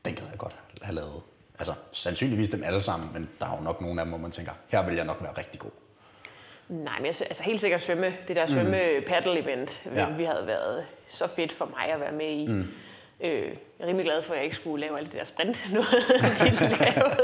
[0.05, 1.23] den gad jeg godt have lavet?
[1.59, 4.31] Altså, sandsynligvis dem alle sammen, men der er jo nok nogle af dem, hvor man
[4.31, 5.71] tænker, her vil jeg nok være rigtig god.
[6.69, 10.11] Nej, men jeg, altså helt sikkert svømme, det der svømme paddle event, ja.
[10.11, 12.47] vi havde været så fedt for mig at være med i.
[12.47, 12.69] Mm.
[13.21, 15.67] Øh, jeg er rimelig glad for, at jeg ikke skulle lave alt det der sprint,
[15.73, 15.89] noget
[16.61, 17.17] de lavede.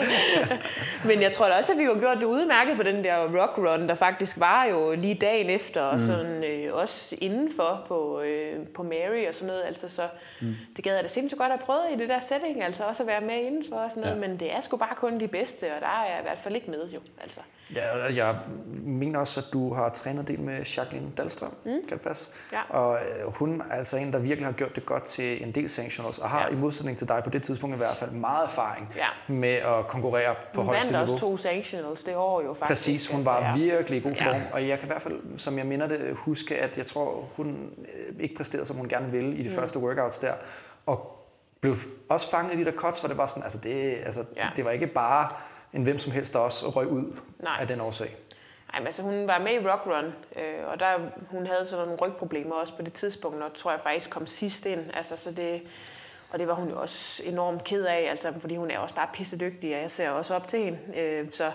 [1.05, 3.59] Men jeg tror da også, at vi har gjort det udmærket på den der rock
[3.59, 6.01] run, der faktisk var jo lige dagen efter, og mm.
[6.01, 9.63] sådan, øh, også indenfor på, øh, på Mary og sådan noget.
[9.63, 10.09] Altså, så
[10.41, 10.55] mm.
[10.77, 13.07] det gad jeg da sindssygt godt at prøve i det der setting, altså også at
[13.07, 14.23] være med indenfor og sådan noget.
[14.23, 14.29] Ja.
[14.29, 16.55] Men det er sgu bare kun de bedste, og der er jeg i hvert fald
[16.55, 17.01] ikke med jo.
[17.23, 17.41] Altså.
[17.75, 18.39] Ja, jeg
[18.85, 21.71] mener også, at du har trænet del med Jacqueline Dahlstrøm, mm.
[21.89, 22.31] kan det passe?
[22.53, 22.61] Ja.
[22.69, 25.69] Og øh, hun er altså en, der virkelig har gjort det godt til en del
[25.69, 26.44] sanctionals, og har ja.
[26.49, 29.35] I modsætning til dig på det tidspunkt i hvert fald meget erfaring ja.
[29.35, 31.01] med at konkurrere på hun højeste niveau.
[31.01, 32.69] Hun vandt også to sanctionals det år jo faktisk.
[32.69, 34.43] Præcis, hun var altså, virkelig i god form, ja.
[34.53, 37.71] og jeg kan i hvert fald, som jeg minder det, huske, at jeg tror, hun
[37.79, 39.55] øh, ikke præsterede, som hun gerne ville i de mm.
[39.55, 40.33] første workouts der,
[40.87, 41.11] og
[41.61, 41.77] blev
[42.09, 44.43] også fanget i de der cuts, hvor det var sådan, altså det, altså, ja.
[44.43, 45.29] det, det var ikke bare
[45.73, 47.57] en hvem som helst, der også røg ud Nej.
[47.61, 48.17] af den årsag.
[48.73, 50.05] Nej, men altså hun var med i Rock Run,
[50.37, 50.99] øh, og der,
[51.31, 54.67] hun havde sådan nogle rygproblemer også på det tidspunkt, og tror jeg faktisk kom sidst
[54.67, 54.81] ind.
[54.95, 55.63] Altså, så det,
[56.31, 59.09] og det var hun jo også enormt ked af, altså, fordi hun er også bare
[59.15, 60.79] pissedygtig, og jeg ser også op til hende.
[60.97, 61.51] Øh, så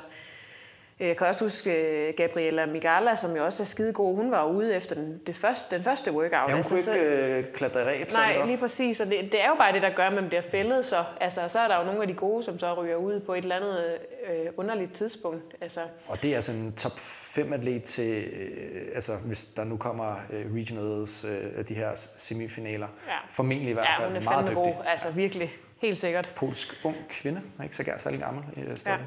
[0.99, 1.71] jeg kan også huske
[2.07, 4.15] øh, Gabriella Migala, som jo også er skidegod.
[4.15, 6.31] Hun var ude efter den, det første, den første workout.
[6.31, 8.11] Ja, hun altså, kunne ikke øh, klatre ræb.
[8.11, 8.99] Nej, lige præcis.
[8.99, 10.85] Og det, det er jo bare det, der gør, at man bliver fældet.
[10.85, 13.33] Så, altså, så er der jo nogle af de gode, som så ryger ud på
[13.33, 13.97] et eller andet
[14.29, 15.55] øh, underligt tidspunkt.
[15.61, 15.81] Altså.
[16.07, 20.15] Og det er altså en top 5 atlet til, øh, altså, hvis der nu kommer
[20.29, 22.87] øh, regionals, øh, de her semifinaler.
[23.07, 23.13] Ja.
[23.29, 24.07] Formentlig i hvert fald.
[24.07, 24.55] Ja, hun er meget dygtig.
[24.55, 24.73] god.
[24.85, 25.51] Altså virkelig.
[25.81, 26.33] Helt sikkert.
[26.35, 28.97] Polsk ung kvinde, ikke så særlig gammel i øh, stedet.
[28.97, 29.03] Ja.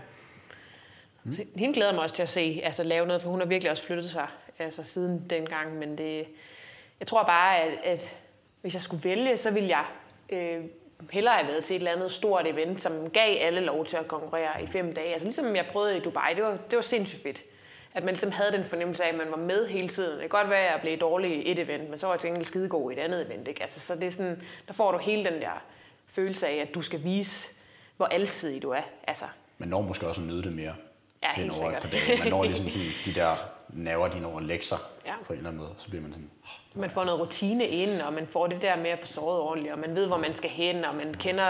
[1.25, 1.33] Mm.
[1.33, 3.71] Så hende glæder mig også til at se, altså lave noget, for hun har virkelig
[3.71, 4.27] også flyttet sig
[4.59, 5.79] altså, siden dengang.
[5.79, 6.27] Men det,
[7.01, 8.17] jeg tror bare, at, at
[8.61, 9.85] hvis jeg skulle vælge, så ville jeg
[10.31, 10.65] øh,
[11.11, 14.09] hellere have været til et eller andet stort event, som gav alle lov til at
[14.09, 15.13] konkurrere i fem dage.
[15.13, 17.43] Altså ligesom jeg prøvede i Dubai, det var, det var sindssygt fedt.
[17.95, 20.13] At man ligesom havde den fornemmelse af, at man var med hele tiden.
[20.13, 22.21] Det kan godt være, at jeg blev dårlig i et event, men så var jeg
[22.21, 23.49] til gengæld skidegod i et andet event.
[23.49, 23.63] Ikke?
[23.63, 25.63] Altså, så det er sådan, der får du hele den der
[26.07, 27.49] følelse af, at du skal vise,
[27.97, 28.83] hvor alsidig du er.
[29.07, 29.25] Altså.
[29.59, 30.75] Man når måske også at nyde det mere
[31.23, 31.85] ja, helt over sikkert.
[31.85, 32.19] et par dage.
[32.19, 33.35] Man når ligesom sådan de der
[33.73, 35.13] naver dine over lekser ja.
[35.27, 36.31] på en eller anden måde, så bliver man sådan...
[36.75, 39.41] Oh, man får noget rutine ind, og man får det der med at få sovet
[39.41, 41.49] ordentligt, og man ved, hvor man skal hen, og man kender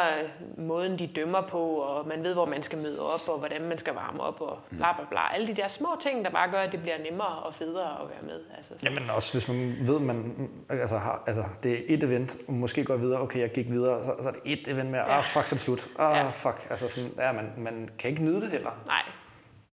[0.58, 3.78] måden, de dømmer på, og man ved, hvor man skal møde op, og hvordan man
[3.78, 5.35] skal varme op, og bla bla bla.
[5.35, 8.08] Alle de der små ting, der bare gør, at det bliver nemmere og federe at
[8.08, 8.40] være med.
[8.56, 8.87] Altså, så.
[8.87, 12.85] Jamen også, hvis man ved, man altså, har, altså, det er et event, og måske
[12.85, 15.18] går videre, okay, jeg gik videre, så, så er det et event mere, ja.
[15.18, 15.88] ah, fuck, så er det slut.
[15.98, 16.30] Ah, ja.
[16.30, 16.66] fuck.
[16.70, 18.70] Altså sådan, ja, man, man kan ikke nyde det heller.
[18.87, 19.02] Nej,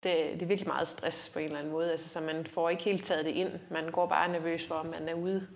[0.05, 1.91] det, det er virkelig meget stress på en eller anden måde.
[1.91, 3.49] Altså, så man får ikke helt taget det ind.
[3.71, 5.47] Man går bare nervøs for, om man er ude.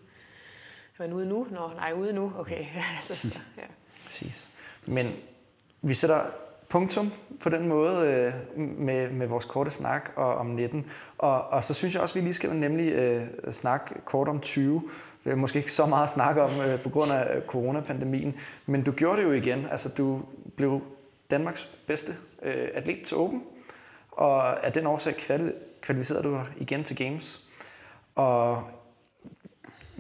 [1.00, 1.48] Er man ude nu?
[1.52, 2.34] Nå, nej, ude nu.
[2.38, 2.66] Okay.
[2.98, 3.64] altså, så, ja.
[4.06, 4.50] Præcis.
[4.86, 5.14] Men
[5.82, 6.26] vi sætter
[6.70, 10.86] punktum på den måde øh, med, med vores korte snak og, om 19.
[11.18, 14.40] Og, og så synes jeg også, at vi lige skal nemlig øh, snakke kort om
[14.40, 14.90] 20.
[15.24, 18.36] Det er måske ikke så meget at snakke om øh, på grund af øh, coronapandemien,
[18.66, 19.66] men du gjorde det jo igen.
[19.72, 20.22] Altså, du
[20.56, 20.82] blev
[21.32, 23.44] Danmarks bedste øh, atlet til Open
[24.20, 25.16] og af den årsag
[25.82, 27.40] kvalificerede du dig igen til Games.
[28.16, 28.64] Og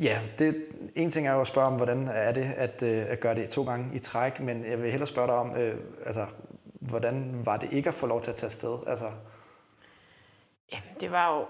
[0.01, 3.19] ja, det, en ting er jo at spørge om, hvordan er det at, øh, at
[3.19, 6.25] gøre det to gange i træk, men jeg vil hellere spørge dig om, øh, altså,
[6.79, 8.77] hvordan var det ikke at få lov til at tage afsted?
[8.87, 9.11] Altså...
[10.71, 11.45] Jamen, det var jo,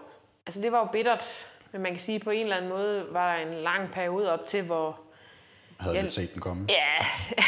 [0.45, 3.07] altså det var jo bittert, men man kan sige, at på en eller anden måde
[3.11, 4.99] var der en lang periode op til, hvor
[5.79, 6.67] havde jeg, lidt set den komme?
[6.69, 6.95] Ja,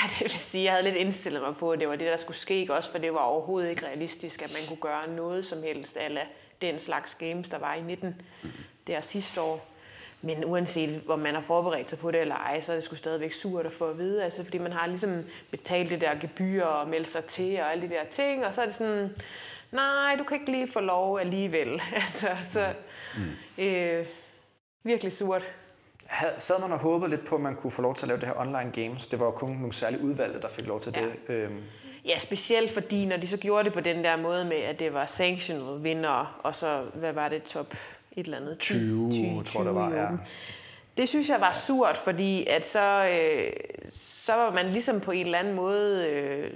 [0.10, 2.38] det vil sige, jeg havde lidt indstillet mig på, at det var det, der skulle
[2.38, 5.98] ske, også for det var overhovedet ikke realistisk, at man kunne gøre noget som helst
[5.98, 6.28] af
[6.62, 8.50] den slags games, der var i 19 mm.
[8.88, 9.68] der sidste år.
[10.22, 12.96] Men uanset om man har forberedt sig på det eller ej, så er det sgu
[12.96, 16.64] stadigvæk surt at få at vide, altså, fordi man har ligesom betalt det der gebyr
[16.64, 19.16] og meldt sig til og alle de der ting, og så er det sådan,
[19.72, 21.82] nej, du kan ikke lige få lov alligevel.
[22.06, 22.74] altså, så
[23.18, 23.64] mm.
[23.64, 24.06] øh,
[24.84, 25.44] virkelig surt
[26.38, 28.28] sad man og håbede lidt på, at man kunne få lov til at lave det
[28.28, 29.08] her online games?
[29.08, 31.02] Det var jo kun nogle særlige udvalgte, der fik lov til ja.
[31.02, 31.36] det.
[31.36, 31.62] Øhm.
[32.06, 34.94] Ja, specielt fordi, når de så gjorde det på den der måde med, at det
[34.94, 37.74] var sanctioned vinder, og så, hvad var det, top
[38.12, 38.60] et eller andet?
[38.60, 40.08] 20, 20 tror det var, ja.
[40.98, 43.54] Det synes jeg var surt, fordi at så, øh,
[43.94, 46.52] så var man ligesom på en eller anden måde, øh,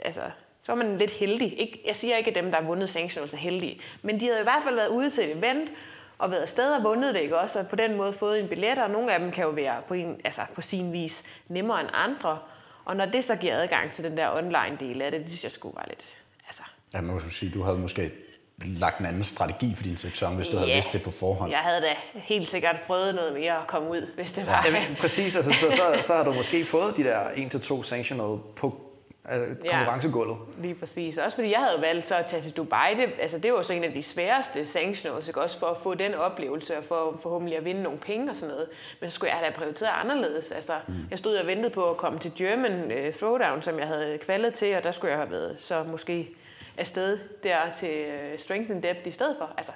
[0.00, 0.20] altså,
[0.62, 1.60] så var man lidt heldig.
[1.60, 4.40] Ikke, jeg siger ikke, at dem, der har vundet sanctionals, er heldige, men de havde
[4.40, 5.70] i hvert fald været ude til et event,
[6.18, 7.58] og været afsted og vundet det, ikke også?
[7.58, 9.94] Og på den måde fået en billet, og nogle af dem kan jo være på,
[9.94, 12.38] en, altså på sin vis nemmere end andre.
[12.84, 15.44] Og når det så giver adgang til den der online del af det, det synes
[15.44, 16.16] jeg skulle være lidt...
[16.46, 16.62] Altså,
[16.94, 18.12] Ja, man må sige, du havde måske
[18.64, 20.74] lagt en anden strategi for din sæson, hvis du havde Ja.
[20.76, 21.50] vidst det på forhånd.
[21.50, 24.62] jeg havde da helt sikkert prøvet noget mere at komme ud, hvis det var.
[24.66, 28.85] Jamen, præcis, altså, så, så, så har du måske fået de der 1-2 sanctional på
[29.28, 29.76] altså, Ja.
[29.76, 30.36] konkurrencegulvet.
[30.58, 31.18] Lige præcis.
[31.18, 32.94] Også fordi jeg havde valgt så at tage til Dubai.
[32.94, 35.40] Det, altså, det var så en af de sværeste sanctionals, ikke?
[35.40, 38.52] også for at få den oplevelse og for forhåbentlig at vinde nogle penge og sådan
[38.54, 38.68] noget.
[39.00, 40.50] Men så skulle jeg have prioriteret anderledes.
[40.52, 40.94] Altså, mm.
[41.10, 44.54] Jeg stod og ventede på at komme til German uh, Throwdown, som jeg havde kvalet
[44.54, 46.28] til, og der skulle jeg have været så måske
[46.78, 49.50] afsted der til uh, Strength and Depth i stedet for.
[49.56, 49.72] Altså,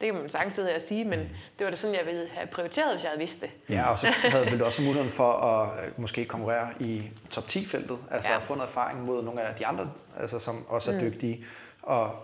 [0.00, 2.46] det kan man sagtens sidde og sige, men det var da sådan, jeg ville have
[2.46, 3.50] prioriteret, hvis jeg havde vidst det.
[3.70, 7.98] Ja, og så havde vel også muligheden for at øh, måske konkurrere i top 10-feltet,
[8.10, 8.34] altså Ja.
[8.34, 8.40] ja.
[8.40, 11.00] få noget erfaring mod nogle af de andre, altså, som også er mm.
[11.00, 11.44] dygtige.
[11.82, 12.14] Og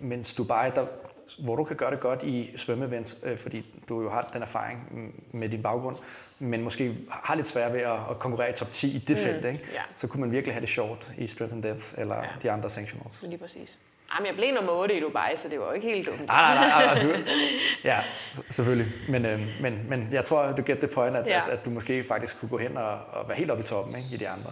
[0.00, 0.86] mens Dubai, der,
[1.38, 4.88] hvor du kan gøre det godt i svømmeevents, øh, fordi du jo har den erfaring
[4.90, 5.96] mm, med din baggrund,
[6.38, 9.22] men måske har lidt svært ved at, at konkurrere i top 10 i det mm.
[9.22, 9.60] felt, ikke?
[9.72, 9.80] ja.
[9.96, 12.28] så kunne man virkelig have det sjovt i Strength and Depth eller ja.
[12.42, 13.22] de andre sanctionals.
[13.22, 13.78] Lige præcis.
[14.14, 16.26] Jamen, jeg blev nummer 8 i Dubai, så det var jo ikke helt dumt.
[16.26, 17.08] Nej, nej, nej, nej, du,
[17.84, 17.98] ja,
[18.50, 18.92] selvfølgelig.
[19.08, 21.42] Men, øh, men, men jeg tror, du get the point, at, Ja.
[21.42, 23.96] at, at du måske faktisk kunne gå hen og, og være helt oppe i toppen
[23.96, 24.50] ikke, i de andre.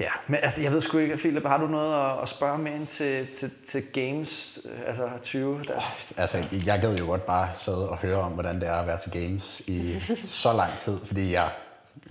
[0.00, 2.74] Ja, men altså, jeg ved sgu ikke, Philip, har du noget at, at spørge med
[2.74, 5.62] ind til, til, til Games øh, altså 20?
[5.68, 5.94] Der?
[6.16, 8.98] Altså, jeg gad jo godt bare sidde og høre om, hvordan det er at være
[8.98, 11.50] til games i så lang tid, fordi jeg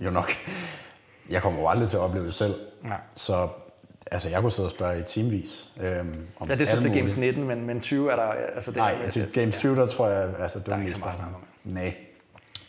[0.00, 0.30] jo nok,
[1.30, 2.54] jeg kommer jo aldrig til at opleve det selv.
[2.82, 3.00] Nej.
[3.14, 3.48] Så
[4.12, 5.68] altså, jeg kunne sidde og spørge i teamvis.
[5.80, 6.92] Øhm, om Ja, det er så til.
[6.94, 8.22] Games 19, men, men 20 er der...
[8.24, 10.92] Altså, det Nej, er, til Games 20, der tror jeg, altså, det Der er ikke
[10.92, 11.32] så meget bare at
[11.72, 11.94] sådan- Nej,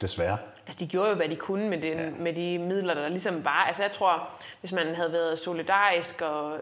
[0.01, 0.37] desværre.
[0.67, 2.09] Altså, de gjorde jo, hvad de kunne med, den, ja.
[2.19, 3.63] med de midler, der ligesom var.
[3.67, 6.57] Altså, jeg tror, hvis man havde været solidarisk, og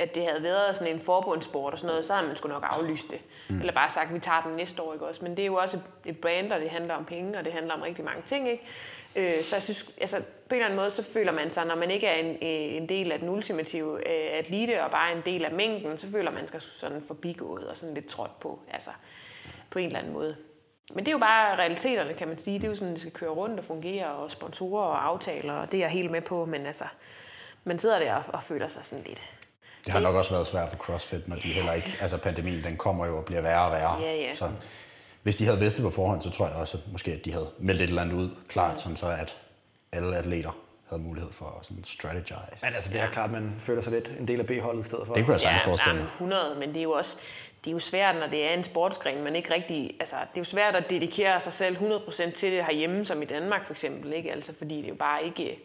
[0.00, 2.66] at det havde været sådan en forbundssport og sådan noget, så havde man sgu nok
[2.70, 3.20] aflyst det.
[3.48, 3.60] Mm.
[3.60, 5.24] Eller bare sagt, at vi tager den næste år, ikke også?
[5.24, 7.74] Men det er jo også et brand, og det handler om penge, og det handler
[7.74, 8.64] om rigtig mange ting, ikke?
[9.16, 11.74] Øh, så jeg synes, altså, på en eller anden måde, så føler man sig, når
[11.74, 15.22] man ikke er en, øh, en del af den ultimative øh, atlete, og bare en
[15.26, 18.90] del af mængden, så føler man sig sådan forbigået og sådan lidt trådt på, altså
[19.70, 20.36] på en eller anden måde.
[20.94, 22.58] Men det er jo bare realiteterne, kan man sige.
[22.58, 25.72] Det er jo sådan, det skal køre rundt og fungere, og sponsorer og aftaler, og
[25.72, 26.84] det er jeg helt med på, men altså,
[27.64, 29.39] man sidder der og, og føler sig sådan lidt...
[29.84, 31.96] Det har nok også været svært for CrossFit, når de heller ikke...
[32.00, 34.00] Altså, pandemien, den kommer jo og bliver værre og værre.
[34.00, 34.34] Ja, ja.
[34.34, 34.50] Så
[35.22, 37.24] hvis de havde vidst det på forhånd, så tror jeg da også, at måske at
[37.24, 39.40] de havde meldt et eller andet ud klart, sådan så at
[39.92, 40.56] alle atleter
[40.88, 42.58] havde mulighed for at sådan strategize.
[42.62, 45.06] Men altså, det er klart, man føler sig lidt en del af B-holdet i stedet
[45.06, 45.14] for.
[45.14, 46.12] Det kunne jeg sagtens forestille nej, mig.
[46.12, 47.16] 100, men det er jo også
[47.64, 50.40] det er jo svært, når det er en sportsgren, man ikke rigtig, altså, det er
[50.40, 54.12] jo svært at dedikere sig selv 100% til det herhjemme, som i Danmark for eksempel,
[54.12, 54.32] ikke?
[54.32, 55.58] Altså, fordi det er jo bare ikke,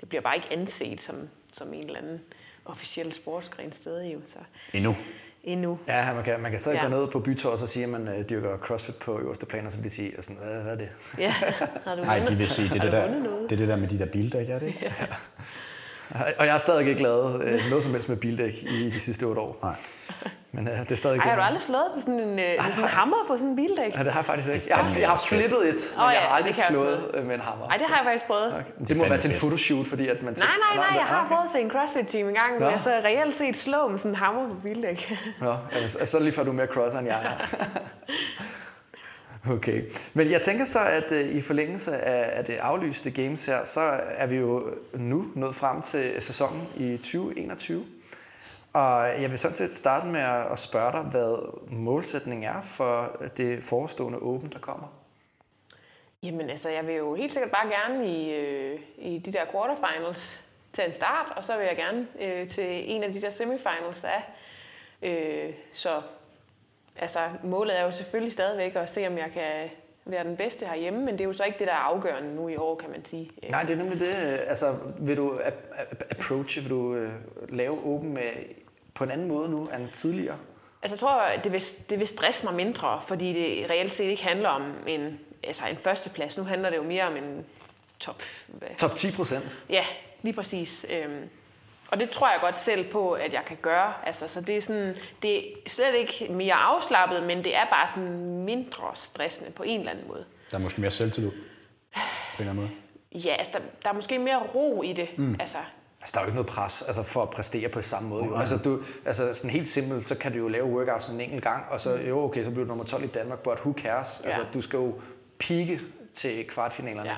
[0.00, 2.20] det bliver bare ikke anset som, som en eller anden
[2.70, 4.38] officiel sportsgren stadig jo, så
[4.72, 4.96] Endnu.
[5.44, 5.78] endnu.
[5.88, 6.84] Ja, man kan, man kan stadig Ja.
[6.84, 6.90] ja.
[6.90, 9.72] gå ned på bytor, og så siger man, at dyrker CrossFit på øverste plan, og
[9.72, 10.88] så vil de sige, sådan, hvad, hvad er det?
[11.18, 11.30] Ja,
[11.84, 13.06] har du Nej, de vil sige, det er det, der,
[13.42, 14.94] det er det der med de der bildæk, er det ikke?
[16.38, 19.24] Og jeg har stadig ikke lavet øh, noget som helst med bildæk i de sidste
[19.24, 19.58] otte år.
[19.62, 19.74] Nej.
[20.52, 22.84] Men øh, det er stadig Ej, har du aldrig slået på sådan en, øh, sådan
[22.84, 23.96] en hammer på sådan en bildæk?
[23.96, 24.66] Ja, det har jeg faktisk ikke.
[24.68, 27.26] Jeg har, jeg har flippet et, men jeg ja, har aldrig jeg også slået øh,
[27.26, 27.66] med en hammer.
[27.66, 28.48] Nej, det har jeg faktisk prøvet.
[28.54, 28.64] Okay.
[28.78, 30.34] Det, Det må være til en fotoshoot, fordi at man...
[30.38, 33.34] Nej, nej, nej, jeg har prøvet at se en CrossFit-team en gang, med så reelt
[33.34, 35.12] set slå med sådan en hammer på bildæk.
[35.40, 37.56] Nå, altså, så lige før du er mere crosser end jeg er.
[39.56, 39.84] Okay.
[40.14, 43.80] Men jeg tænker så, at øh, i forlængelse af, af det aflyste games her, så
[44.02, 47.86] er vi jo nu nået frem til sæsonen i 2021.
[48.72, 51.36] Og jeg vil sådan set starte med at spørge dig, hvad
[51.72, 54.86] målsætningen er for det forestående Open, der kommer.
[56.22, 60.44] Jamen altså, jeg vil jo helt sikkert bare gerne i, øh, i de der quarterfinals
[60.72, 64.00] til en start, og så vil jeg gerne øh, til en af de der semifinals,
[64.00, 64.22] der er.
[65.02, 66.02] Øh, så
[67.00, 69.70] altså, målet er jo selvfølgelig stadigvæk at se, om jeg kan
[70.04, 72.48] være den bedste herhjemme, men det er jo så ikke det, der er afgørende nu
[72.48, 73.30] i år, kan man sige.
[73.50, 74.14] Nej, det er nemlig det.
[74.46, 77.12] Altså, vil du ap- ap- approache, vil du øh,
[77.48, 78.30] lave Open med,
[78.94, 80.36] på en anden måde nu end tidligere?
[80.82, 84.24] Altså, jeg tror, det vil, det vil stresse mig mindre, fordi det reelt set ikke
[84.24, 86.38] handler om en, altså en førsteplads.
[86.38, 87.44] Nu handler det jo mere om en
[87.98, 88.22] top...
[88.48, 88.68] Hvad?
[88.78, 89.44] Top 10 procent.
[89.68, 89.84] Ja,
[90.22, 90.86] lige præcis.
[90.90, 91.28] Øhm,
[91.90, 93.92] og det tror jeg godt selv på, at jeg kan gøre.
[94.06, 97.88] Altså, så det er, sådan, det er slet ikke mere afslappet, men det er bare
[97.88, 100.24] sådan mindre stressende på en eller anden måde.
[100.50, 101.30] Der er måske mere selvtillid.
[101.30, 101.36] På
[101.96, 102.70] en eller anden måde.
[103.24, 105.18] Ja, altså, der, der er måske mere ro i det.
[105.18, 105.36] Mm.
[105.40, 105.58] Altså,
[106.02, 108.24] Altså, der er jo ikke noget pres altså, for at præstere på samme måde.
[108.24, 108.36] Jo.
[108.36, 111.64] Altså, du, altså, sådan helt simpelt, så kan du jo lave workouts en enkelt gang,
[111.70, 114.20] og så, jo, okay, så bliver du nummer 12 i Danmark, but who cares?
[114.24, 114.28] Ja.
[114.28, 115.00] Altså, du skal jo
[115.38, 115.80] pike
[116.14, 117.10] til kvartfinalerne.
[117.10, 117.16] ja,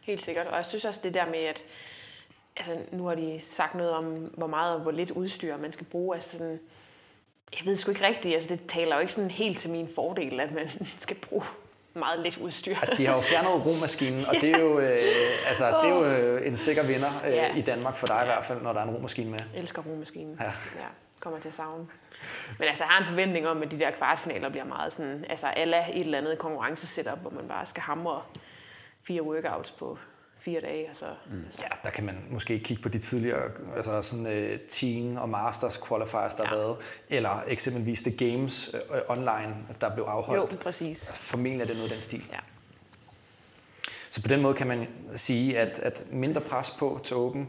[0.00, 0.46] helt sikkert.
[0.46, 1.62] Og jeg synes også det der med, at
[2.56, 5.86] altså, nu har de sagt noget om, hvor meget og hvor lidt udstyr man skal
[5.86, 6.14] bruge.
[6.14, 6.60] Altså sådan,
[7.58, 10.40] Jeg ved sgu ikke rigtigt, altså det taler jo ikke sådan helt til min fordel,
[10.40, 11.44] at man skal bruge
[11.94, 12.74] meget lidt udstyr.
[12.96, 14.98] De har jo fjernet romaskinen, og det er jo, øh,
[15.48, 17.54] altså, det er jo øh, en sikker vinder øh, ja.
[17.54, 19.40] i Danmark for dig i hvert fald, når der er en romaskine med.
[19.54, 20.36] Jeg elsker romaskinen.
[20.40, 20.44] Ja.
[20.44, 20.86] ja.
[21.20, 21.86] Kommer til at savne.
[22.58, 25.46] Men altså, jeg har en forventning om, at de der kvartfinaler bliver meget sådan, altså
[25.46, 28.22] alle et eller andet konkurrencesetup, hvor man bare skal hamre
[29.02, 29.98] fire workouts på
[30.44, 30.88] fire dage.
[30.88, 31.44] Altså, mm.
[31.44, 31.62] altså.
[31.62, 35.80] Ja, der kan man måske kigge på de tidligere altså sådan, uh, teen og masters
[35.88, 36.48] qualifiers, der ja.
[36.48, 36.76] har været,
[37.08, 40.52] eller eksempelvis The Games uh, online, der blev afholdt.
[40.52, 41.10] Jo, præcis.
[41.14, 42.24] Formentlig er det noget af den stil.
[42.32, 42.38] Ja.
[44.10, 47.48] Så på den måde kan man sige, at, at mindre pres på til Open,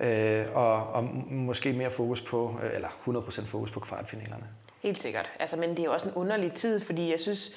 [0.00, 4.46] øh, og, og måske mere fokus på, øh, eller 100% fokus på kvartfinalerne.
[4.82, 5.30] Helt sikkert.
[5.38, 7.52] Altså, men det er jo også en underlig tid, fordi jeg synes,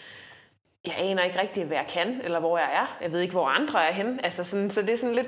[0.86, 2.98] jeg aner ikke rigtigt, hvad jeg kan, eller hvor jeg er.
[3.02, 4.26] Jeg ved ikke, hvor andre er henne.
[4.26, 5.28] Altså sådan, så det er sådan lidt...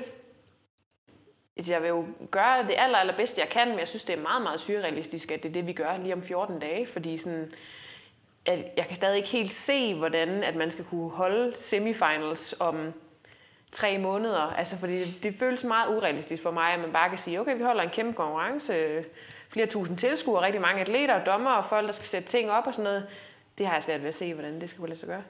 [1.56, 4.22] Altså, jeg vil jo gøre det aller, allerbedste, jeg kan, men jeg synes, det er
[4.22, 7.52] meget, meget surrealistisk, at det er det, vi gør lige om 14 dage, fordi sådan,
[8.46, 12.92] at jeg kan stadig ikke helt se, hvordan at man skal kunne holde semifinals om
[13.72, 14.40] tre måneder.
[14.40, 17.56] Altså, fordi det, det føles meget urealistisk for mig, at man bare kan sige, okay,
[17.56, 19.04] vi holder en kæmpe konkurrence,
[19.48, 22.74] flere tusind tilskuere, rigtig mange atleter, dommer og folk, der skal sætte ting op og
[22.74, 23.06] sådan noget.
[23.58, 25.22] Det har jeg svært ved at se, hvordan det skal kunne lade sig gøre.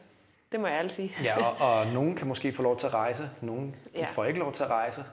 [0.52, 1.12] Det må jeg alle sige.
[1.24, 4.04] ja, og, og nogen kan måske få lov til at rejse, nogen ja.
[4.04, 5.04] får ikke lov til at rejse.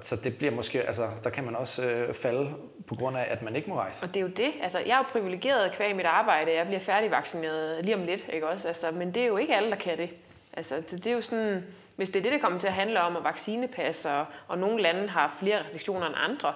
[0.00, 2.54] Så det bliver måske, altså, der kan man også øh, falde
[2.86, 4.06] på grund af, at man ikke må rejse.
[4.06, 4.52] Og det er jo det.
[4.62, 6.54] Altså, jeg er jo privilegeret kvæg mit arbejde.
[6.54, 8.68] Jeg bliver færdigvaccineret lige om lidt, ikke også?
[8.68, 10.10] Altså, men det er jo ikke alle, der kan det.
[10.52, 11.64] Altså, det er jo sådan,
[11.96, 14.82] hvis det er det, der kommer til at handle om, at vaccinepas, og, og nogle
[14.82, 16.54] lande har flere restriktioner end andre,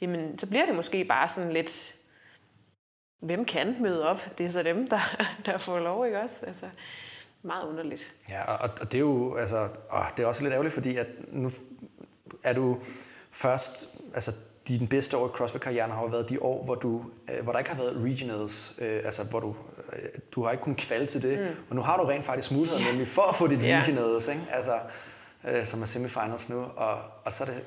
[0.00, 1.94] jamen, så bliver det måske bare sådan lidt,
[3.20, 4.38] hvem kan møde op?
[4.38, 6.36] Det er så dem, der, der får lov, ikke også?
[6.46, 6.66] Altså,
[7.48, 8.14] meget underligt.
[8.28, 11.06] Ja, og, og det er jo altså, åh, det er også lidt ærgerligt, fordi at
[11.32, 11.50] nu
[12.42, 12.78] er du
[13.30, 14.32] først, altså
[14.68, 17.58] din bedste år i CrossFit-karrieren har jo været de år, hvor, du, øh, hvor der
[17.58, 19.56] ikke har været regionals, øh, altså hvor du,
[19.92, 21.46] øh, du har ikke kunnet kvalde til det, mm.
[21.70, 22.88] og nu har du rent faktisk mulighed yeah.
[22.88, 23.80] nemlig for at få dit yeah.
[23.80, 24.42] regionals, ikke?
[24.52, 24.78] Altså,
[25.48, 27.62] øh, som er semifinals nu, og, og så er det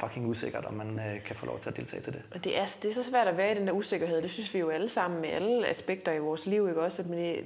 [0.00, 2.22] fucking usikkert, om man øh, kan få lov til at deltage til det.
[2.34, 4.22] Og det er, det er så svært at være i den der usikkerhed.
[4.22, 7.02] Det synes vi jo alle sammen med alle aspekter i vores liv, ikke også?
[7.02, 7.44] At det,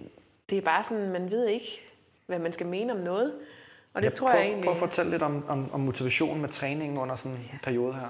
[0.50, 1.80] det er bare sådan, man ved ikke,
[2.26, 3.34] hvad man skal mene om noget.
[3.94, 4.64] Og det ja, tror prøv, jeg egentlig...
[4.64, 7.58] Prøv at fortælle lidt om, om, om motivationen med træningen under sådan en ja.
[7.62, 8.08] periode her.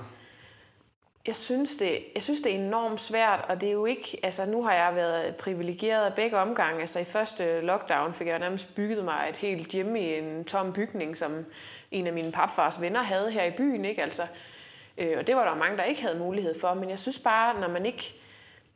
[1.26, 4.20] Jeg synes, det, jeg synes, det er enormt svært, og det er jo ikke...
[4.22, 6.80] Altså, nu har jeg været privilegeret af begge omgange.
[6.80, 10.72] Altså, i første lockdown fik jeg nærmest bygget mig et helt hjem i en tom
[10.72, 11.44] bygning, som
[11.90, 14.02] en af mine papfars venner havde her i byen, ikke?
[14.02, 14.22] Altså,
[14.98, 16.74] øh, og det var der mange, der ikke havde mulighed for.
[16.74, 18.14] Men jeg synes bare, når man ikke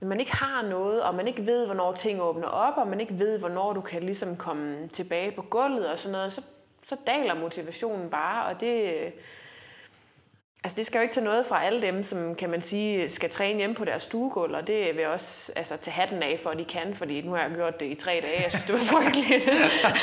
[0.03, 3.01] når man ikke har noget, og man ikke ved, hvornår ting åbner op, og man
[3.01, 6.43] ikke ved, hvornår du kan ligesom komme tilbage på gulvet og sådan noget, så,
[6.87, 8.93] så daler motivationen bare, og det,
[10.65, 13.31] Altså det skal jo ikke tage noget fra alle dem, som kan man sige, skal
[13.31, 16.51] træne hjemme på deres stuegulv, og det vil jeg også altså, tage hatten af for,
[16.51, 18.73] at de kan, fordi nu har jeg gjort det i tre dage, jeg synes, det
[18.73, 19.51] var frygteligt.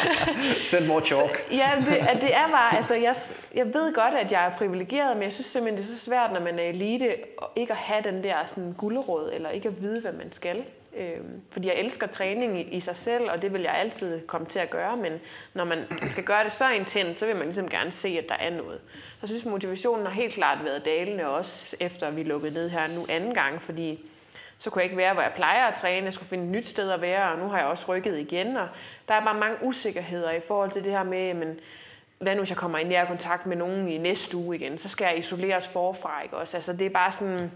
[0.71, 1.45] Send more chalk.
[1.51, 3.15] ja, det, det er bare, altså jeg,
[3.55, 6.31] jeg ved godt, at jeg er privilegeret, men jeg synes simpelthen, det er så svært,
[6.33, 7.15] når man er elite,
[7.55, 10.65] ikke at have den der sådan, gulderåd, eller ikke at vide, hvad man skal.
[10.99, 11.17] Øh,
[11.51, 14.59] fordi jeg elsker træning i, i sig selv, og det vil jeg altid komme til
[14.59, 15.13] at gøre, men
[15.53, 18.35] når man skal gøre det så intens, så vil man ligesom gerne se, at der
[18.35, 18.81] er noget.
[18.89, 22.87] Så jeg synes, motivationen har helt klart været dalende, også efter vi lukkede ned her
[22.87, 24.09] nu anden gang, fordi
[24.57, 26.05] så kunne jeg ikke være, hvor jeg plejer at træne.
[26.05, 28.57] Jeg skulle finde et nyt sted at være, og nu har jeg også rykket igen.
[28.57, 28.67] Og
[29.07, 31.59] der er bare mange usikkerheder i forhold til det her med, men
[32.19, 34.89] hvad nu hvis jeg kommer i nær kontakt med nogen i næste uge igen, så
[34.89, 36.21] skal jeg isoleres forfra.
[36.23, 36.37] Ikke?
[36.37, 37.51] Også, altså, det er bare sådan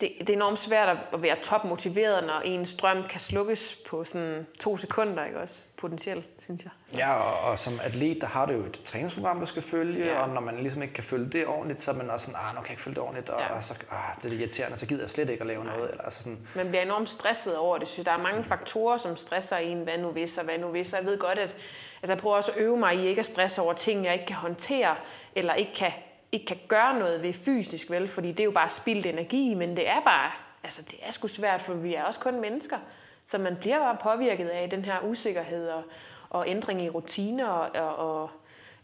[0.00, 4.46] det, det er enormt svært at være topmotiveret, når ens drøm kan slukkes på sådan
[4.60, 5.66] to sekunder, ikke også?
[5.76, 6.70] Potentielt, synes jeg.
[6.86, 6.96] Så.
[6.96, 10.22] Ja, og, og, som atlet, der har du jo et træningsprogram, du skal følge, ja.
[10.22, 12.54] og når man ligesom ikke kan følge det ordentligt, så er man også sådan, ah,
[12.54, 13.54] nu kan jeg ikke følge det ordentligt, og, ja.
[13.54, 15.76] og så ah, det er irriterende, så gider jeg slet ikke at lave Nej.
[15.76, 15.90] noget.
[15.90, 16.38] Eller, altså sådan.
[16.54, 19.98] Man bliver enormt stresset over det, synes Der er mange faktorer, som stresser en, hvad
[19.98, 21.56] nu hvis, og hvad nu hvis, og jeg ved godt, at
[22.02, 24.26] altså, jeg prøver også at øve mig i ikke at stresse over ting, jeg ikke
[24.26, 24.96] kan håndtere,
[25.34, 25.92] eller ikke kan
[26.32, 28.08] ikke kan gøre noget ved fysisk, vel?
[28.08, 30.30] Fordi det er jo bare spildt energi, men det er bare,
[30.64, 32.78] altså det er sgu svært, for vi er også kun mennesker.
[33.26, 35.82] Så man bliver bare påvirket af den her usikkerhed og,
[36.30, 38.30] og ændring i rutiner, og, og, og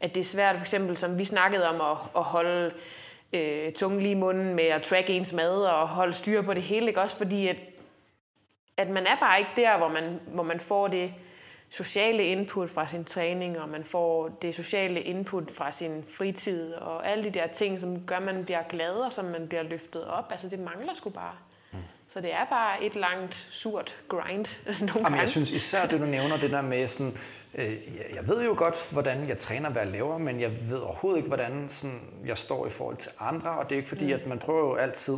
[0.01, 2.75] at det er svært, for eksempel som vi snakkede om at, at holde
[3.33, 6.63] øh, tungen lige i munden med at tracke ens mad og holde styr på det
[6.63, 7.01] hele, ikke?
[7.01, 7.57] Også fordi, at,
[8.77, 11.15] at man er bare ikke der, hvor man, hvor man får det,
[11.71, 17.09] sociale input fra sin træning, og man får det sociale input fra sin fritid, og
[17.09, 20.05] alle de der ting, som gør, at man bliver glad, og som man bliver løftet
[20.05, 20.25] op.
[20.31, 21.35] Altså det mangler sgu bare.
[21.73, 21.79] Mm.
[22.09, 25.19] Så det er bare et langt, surt grind nogle Jamen, gange.
[25.19, 27.17] Jeg synes især det, du nævner, det der med sådan,
[28.15, 31.29] jeg ved jo godt, hvordan jeg træner, hvad jeg laver, men jeg ved overhovedet ikke,
[31.29, 34.13] hvordan sådan, jeg står i forhold til andre, og det er ikke fordi, mm.
[34.13, 35.17] at man prøver jo altid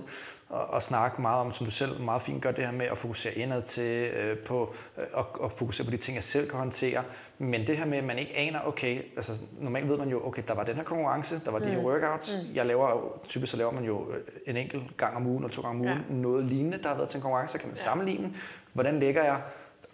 [0.51, 2.99] og, og snakke meget om, som du selv meget fint gør det her med at
[2.99, 6.59] fokusere indad til, øh, på, øh, og, og fokusere på de ting, jeg selv kan
[6.59, 7.03] håndtere.
[7.39, 10.43] Men det her med, at man ikke aner, okay, altså normalt ved man jo, okay,
[10.49, 11.65] der var den her konkurrence, der var mm.
[11.65, 11.85] de her mm.
[11.85, 12.37] workouts.
[12.43, 12.55] Mm.
[12.55, 15.63] Jeg laver, typisk så laver man jo øh, en enkelt gang om ugen, eller to
[15.63, 16.15] gange om ugen, ja.
[16.15, 17.83] noget lignende, der har været til en konkurrence, så kan man ja.
[17.83, 18.35] sammenligne,
[18.73, 19.41] hvordan ligger jeg,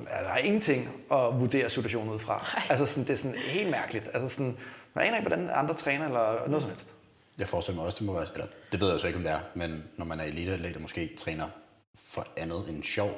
[0.04, 2.34] der er ingenting at vurdere situationen ud fra.
[2.56, 2.62] Ej.
[2.68, 4.08] Altså sådan, det er sådan helt mærkeligt.
[4.14, 4.56] Altså sådan,
[4.94, 6.94] man aner ikke, hvordan andre træner eller noget som helst.
[7.38, 9.32] Jeg forestiller mig også, det må være, eller det ved jeg så ikke, om det
[9.32, 11.48] er, men når man er eliteatlet og måske træner
[11.94, 13.10] for andet end sjov,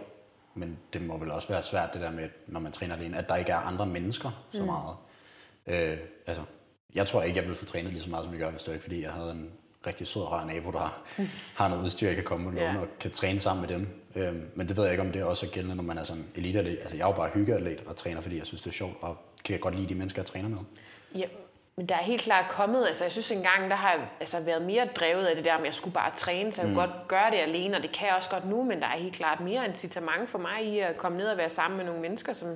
[0.54, 3.28] men det må vel også være svært det der med, når man træner alene, at
[3.28, 4.66] der ikke er andre mennesker så mm.
[4.66, 4.96] meget.
[5.66, 6.42] Øh, altså,
[6.94, 8.72] jeg tror ikke, jeg ville få trænet lige så meget, som jeg gør, hvis det
[8.72, 9.50] ikke fordi jeg havde en
[9.86, 11.02] rigtig sød og rar nabo, der
[11.54, 12.80] har noget udstyr, jeg kan komme og låne yeah.
[12.80, 13.88] og kan træne sammen med dem.
[14.16, 16.26] Øh, men det ved jeg ikke, om det også er gældende, når man er sådan
[16.34, 16.78] eliteatlet.
[16.78, 19.16] Altså, jeg er jo bare hyggeatlet og træner, fordi jeg synes, det er sjovt, og
[19.44, 20.58] kan godt lide de mennesker, jeg træner med.
[21.14, 21.26] Ja,
[21.76, 24.62] men der er helt klart kommet, altså jeg synes engang, der har jeg altså, været
[24.62, 26.76] mere drevet af det der, at jeg skulle bare træne, så jeg mm.
[26.76, 28.98] kunne godt gøre det alene, og det kan jeg også godt nu, men der er
[28.98, 32.00] helt klart mere incitament for mig i at komme ned og være sammen med nogle
[32.00, 32.48] mennesker, som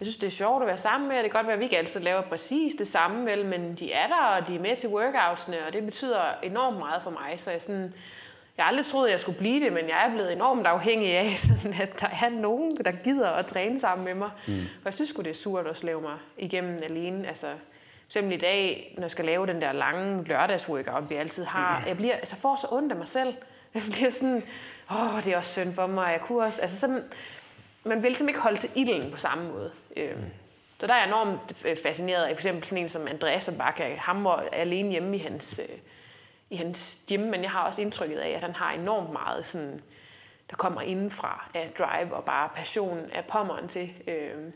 [0.00, 1.60] jeg synes, det er sjovt at være sammen med, og det kan godt være, at
[1.60, 4.60] vi ikke altid laver præcis det samme, vel, men de er der, og de er
[4.60, 7.94] med til workoutsene, og det betyder enormt meget for mig, så jeg sådan,
[8.56, 11.16] jeg har aldrig troet, at jeg skulle blive det, men jeg er blevet enormt afhængig
[11.16, 14.30] af, sådan at der er nogen, der gider at træne sammen med mig.
[14.46, 14.54] Mm.
[14.54, 17.28] Og jeg synes det er surt at slave mig igennem alene.
[17.28, 17.48] Altså,
[18.08, 21.96] Selvom i dag, når jeg skal lave den der lange lørdagsworkout, vi altid har, jeg
[21.96, 23.34] bliver, altså får så ondt af mig selv.
[23.74, 24.42] Jeg bliver sådan,
[24.90, 26.86] åh, det er også synd for mig, jeg kunne også, altså så,
[27.84, 29.70] man bliver ligesom ikke holdt til ilden på samme måde.
[29.96, 30.24] Øhm, mm.
[30.80, 33.72] Så der er jeg enormt fascineret af for eksempel sådan en som Andreas, som bare
[33.72, 35.78] kan hamre alene hjemme i hans, øh,
[36.50, 39.80] i hans gym, men jeg har også indtrykket af, at han har enormt meget sådan,
[40.50, 43.92] der kommer indenfra af drive og bare passion af pommeren til.
[44.06, 44.52] Øh,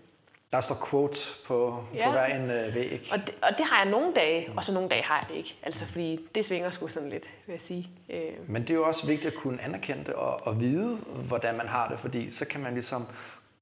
[0.52, 2.04] der står quotes på, ja.
[2.04, 3.08] på hver en øh, væg.
[3.12, 5.34] Og det, og det har jeg nogle dage, og så nogle dage har jeg det
[5.34, 5.56] ikke.
[5.62, 7.90] Altså, fordi det svinger sgu sådan lidt, vil jeg sige.
[8.10, 8.32] Øh.
[8.48, 10.96] Men det er jo også vigtigt at kunne anerkende det og, og vide,
[11.28, 13.06] hvordan man har det, fordi så kan man ligesom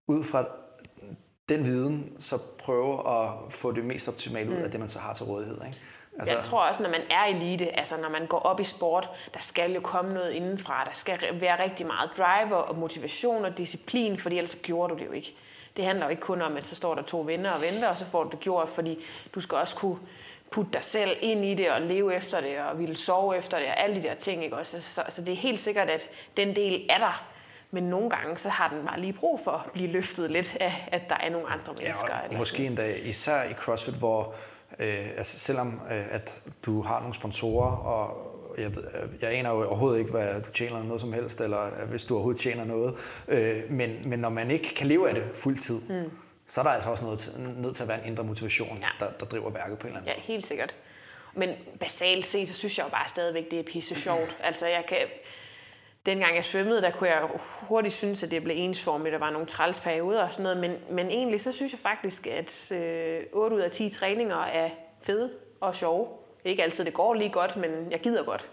[0.07, 0.47] ud fra
[1.49, 4.71] den viden, så prøve at få det mest optimale ud af mm.
[4.71, 5.57] det, man så har til rådighed.
[5.67, 5.79] Ikke?
[6.19, 6.35] Altså...
[6.35, 9.41] Jeg tror også, når man er elite, altså når man går op i sport, der
[9.41, 10.85] skal jo komme noget indenfra.
[10.85, 14.99] Der skal være rigtig meget driver og motivation og disciplin, fordi ellers så gjorde du
[14.99, 15.35] det jo ikke
[15.79, 17.97] det handler jo ikke kun om, at så står der to venner og venter, og
[17.97, 19.99] så får du det gjort, fordi du skal også kunne
[20.51, 23.67] putte dig selv ind i det og leve efter det og ville sove efter det
[23.67, 24.45] og alle de der ting.
[24.45, 24.57] Ikke?
[24.57, 27.25] Også, så, så det er helt sikkert, at den del er der.
[27.71, 30.89] Men nogle gange, så har den bare lige brug for at blive løftet lidt af,
[30.93, 32.15] at der er nogle andre mennesker.
[32.23, 34.35] Ja, og måske endda især i CrossFit, hvor
[34.79, 38.85] øh, altså selvom øh, at du har nogle sponsorer, og jeg, ved,
[39.23, 42.41] jeg aner jo overhovedet ikke, hvad du tjener noget som helst, eller hvis du overhovedet
[42.41, 42.95] tjener noget.
[43.29, 46.11] Øh, men, men når man ikke kan leve af det fuldtid, mm.
[46.47, 49.05] så er der altså også noget nødt til at være en indre motivation, ja.
[49.05, 50.25] der, der driver værket på en eller anden måde.
[50.27, 50.75] Ja, helt sikkert.
[51.35, 51.51] Men
[51.81, 54.37] basalt set, så synes jeg jo bare stadigvæk, det er pisse sjovt.
[54.49, 54.99] Altså, jeg kan...
[56.07, 59.13] Dengang jeg svømmede, der kunne jeg hurtigt synes, at det blev ensformigt.
[59.13, 60.59] Der var nogle træls perioder og sådan noget.
[60.59, 64.71] Men, men egentlig så synes jeg faktisk, at øh, 8 ud af 10 træninger er
[65.03, 65.31] fede
[65.61, 66.09] og sjove.
[66.45, 68.51] Ikke altid det går lige godt, men jeg gider godt.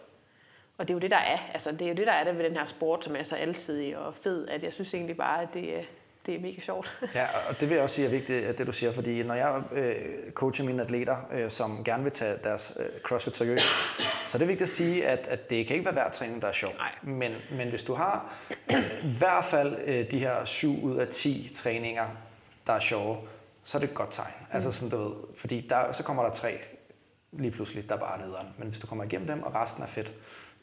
[0.78, 1.38] Og det er jo det, der er.
[1.54, 3.36] Altså, det er jo det, der er det ved den her sport, som er så
[3.36, 5.84] alsidig og fed, at jeg synes egentlig bare, at det, øh,
[6.26, 6.98] det er mega sjovt.
[7.16, 9.34] ja, og det vil jeg også sige er vigtigt, at det du siger, fordi når
[9.36, 9.96] jeg øh,
[10.32, 13.66] coacher mine atleter, øh, som gerne vil tage deres øh, CrossFit seriøst,
[14.26, 16.48] så er det vigtigt at sige, at, at det kan ikke være hver træning, der
[16.48, 16.72] er sjov.
[16.78, 16.92] Nej.
[17.02, 18.34] Men, men hvis du har
[18.72, 22.06] øh, i hvert fald øh, de her 7 ud af 10 træninger,
[22.68, 23.18] der er sjove,
[23.64, 24.34] så er det et godt tegn.
[24.40, 24.46] Mm.
[24.52, 26.60] Altså sådan, du ved, fordi der, så kommer der tre
[27.32, 28.48] lige pludselig, der bare er nederen.
[28.58, 30.14] Men hvis du kommer igennem dem, og resten er fedt,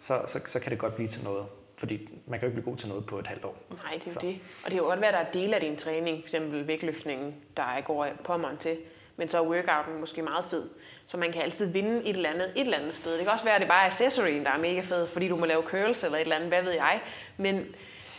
[0.00, 1.46] så, så, så kan det godt blive til noget.
[1.76, 3.56] Fordi man kan jo ikke blive god til noget på et halvt år.
[3.84, 4.20] Nej, det er jo så.
[4.20, 4.38] det.
[4.64, 6.34] Og det kan jo godt være, at der er dele af din træning, f.eks.
[6.50, 8.76] vægtløftningen, der går på mig til,
[9.16, 10.68] men så er workouten måske meget fed.
[11.06, 13.12] Så man kan altid vinde et eller andet, et eller andet sted.
[13.12, 15.36] Det kan også være, at det bare er accessoryen, der er mega fed, fordi du
[15.36, 17.00] må lave curls eller et eller andet, hvad ved jeg.
[17.36, 17.66] Men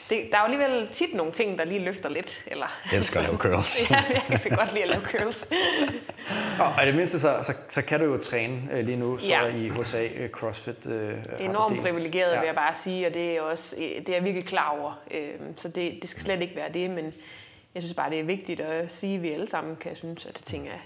[0.09, 2.41] det, der er jo alligevel tit nogle ting, der lige løfter lidt.
[2.47, 3.81] Eller, jeg elsker at lave curls.
[3.91, 5.47] ja, jeg kan godt lide at lave curls.
[6.59, 9.29] og i det mindste, så, så, så kan du jo træne øh, lige nu så
[9.29, 9.45] ja.
[9.45, 10.85] i USA øh, CrossFit.
[10.85, 10.93] Uh,
[11.39, 12.39] Enormt privilegeret, ja.
[12.39, 14.99] vil jeg bare sige, og det er, også, det er jeg virkelig klar over.
[15.55, 17.13] Så det, det skal slet ikke være det, men
[17.75, 20.35] jeg synes bare, det er vigtigt at sige, at vi alle sammen kan synes, at
[20.35, 20.79] ting er,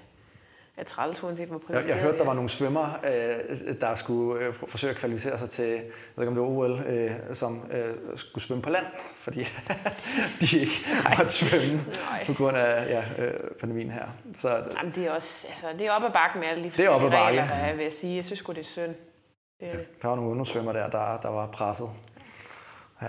[0.78, 4.53] er træls, uanset hvor jeg, jeg hørte, der var nogle svømmer, øh, der skulle øh,
[4.67, 5.84] forsøge at kvalificere sig til, jeg
[6.15, 9.39] ved ikke om det var OL, øh, som øh, skulle svømme på land, fordi
[10.41, 10.71] de ikke
[11.17, 12.25] måtte svømme Nej.
[12.25, 14.05] på grund af ja, øh, pandemien her.
[14.38, 16.95] Så, Jamen, det er også, altså, det er op ad bakken med alle de forskellige
[16.95, 17.38] regler, bakke.
[17.39, 18.15] der er, vil jeg sige.
[18.15, 18.95] Jeg synes det er synd.
[19.59, 19.67] Det...
[19.67, 21.89] Ja, der var nogle undersvømmer der, der, der var presset.
[23.01, 23.07] Ja.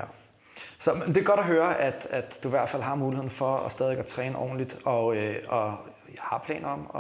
[0.79, 3.57] Så det er godt at høre, at, at du i hvert fald har muligheden for
[3.57, 5.79] at stadig at træne ordentligt, og, øh, og
[6.21, 6.91] har planer om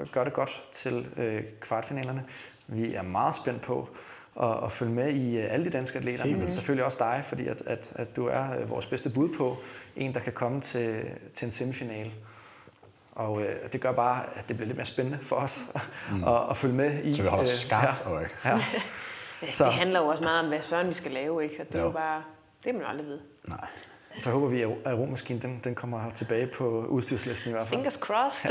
[0.00, 2.24] at gøre det godt til øh, kvartfinalerne.
[2.66, 3.88] Vi er meget spændt på
[4.34, 7.46] og, og følge med i øh, alle de danske atleter, men selvfølgelig også dig, fordi
[7.48, 9.56] at, at, at du er øh, vores bedste bud på
[9.96, 12.12] en, der kan komme til, til en semifinale.
[13.12, 15.64] Og øh, det gør bare, at det bliver lidt mere spændende for os
[16.12, 16.24] mm.
[16.24, 17.14] at, at følge med i.
[17.14, 18.28] Så vi holder øh, skarpt ja, øje.
[18.44, 18.60] ja.
[19.42, 21.60] Ja, Så- det handler jo også meget om, hvad søren vi skal lave, ikke?
[21.60, 21.92] Og det er jo Jo.
[21.92, 22.16] bare,
[22.56, 23.20] det kan man jo aldrig vide.
[23.48, 23.66] Nej.
[24.18, 27.78] Så håber vi, at romaskinen den, den kommer tilbage på udstyrslisten i hvert fald.
[27.78, 28.50] Fingers crossed.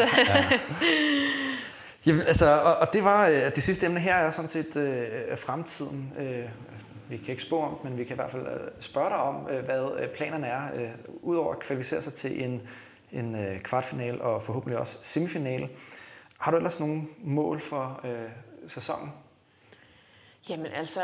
[2.06, 5.38] Jamen, altså, og, og det var øh, det sidste emne her er sådan set øh,
[5.38, 6.14] fremtiden.
[6.20, 6.50] Øh,
[7.10, 9.48] vi kan ikke spå om, men vi kan i hvert fald øh, spørge dig om,
[9.50, 10.90] øh, hvad øh, planerne er, øh,
[11.22, 12.62] udover at kvalificere sig til en,
[13.12, 15.70] en øh, kvartfinal og forhåbentlig også semifinale.
[16.38, 18.30] Har du ellers nogle mål for øh,
[18.68, 19.12] sæsonen?
[20.50, 21.02] Jamen altså,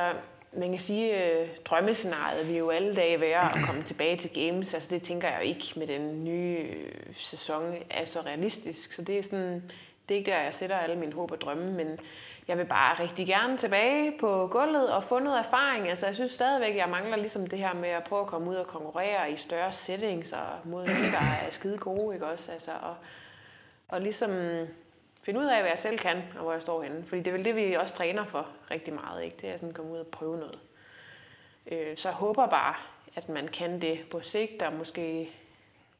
[0.53, 4.73] man kan sige, øh, drømmescenariet vil jo alle dage være at komme tilbage til Games.
[4.73, 8.93] Altså det tænker jeg jo ikke med den nye øh, sæson er så realistisk.
[8.93, 9.63] Så det er sådan,
[10.09, 11.99] det er ikke der, jeg sætter alle mine håb og drømme, men
[12.47, 15.89] jeg vil bare rigtig gerne tilbage på gulvet og få noget erfaring.
[15.89, 18.55] Altså jeg synes stadigvæk, jeg mangler ligesom det her med at prøve at komme ud
[18.55, 22.51] og konkurrere i større settings og mod nogen, der er skide gode, ikke også?
[22.51, 22.95] Altså, og,
[23.87, 24.31] og ligesom
[25.29, 27.05] finde ud af, hvad jeg selv kan, og hvor jeg står henne.
[27.05, 29.37] Fordi det er vel det, vi også træner for rigtig meget, ikke?
[29.41, 30.59] Det er sådan at komme ud og prøve noget.
[31.71, 32.75] Øh, så jeg håber bare,
[33.15, 35.29] at man kan det på sigt, og måske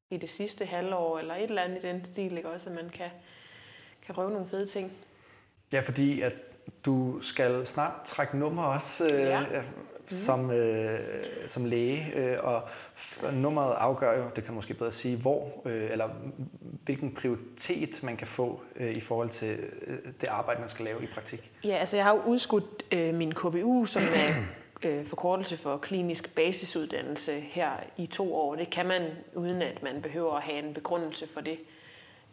[0.10, 2.50] i det sidste halvår, eller et eller andet i den stil, ikke?
[2.50, 3.10] Også, at man kan,
[4.06, 4.94] kan prøve nogle fede ting.
[5.74, 6.34] Ja, fordi at
[6.86, 9.44] du skal snart trække nummer også øh, Ja.
[10.12, 10.16] Ja.
[10.16, 11.00] som, øh,
[11.48, 12.64] som læge, øh, og
[12.98, 16.10] f- nummeret afgør jo, det kan måske bedre sige, hvor øh, eller
[16.86, 19.58] hvilken prioritet man kan få øh, i forhold til
[19.88, 21.52] øh, det arbejde, man skal lave i praktik.
[21.64, 24.34] Ja, altså jeg har jo udskudt øh, min KBU, som er
[24.90, 28.56] øh, forkortelse for klinisk basisuddannelse her i to år.
[28.56, 29.02] Det kan man,
[29.36, 31.60] uden at man behøver at have en begrundelse for det.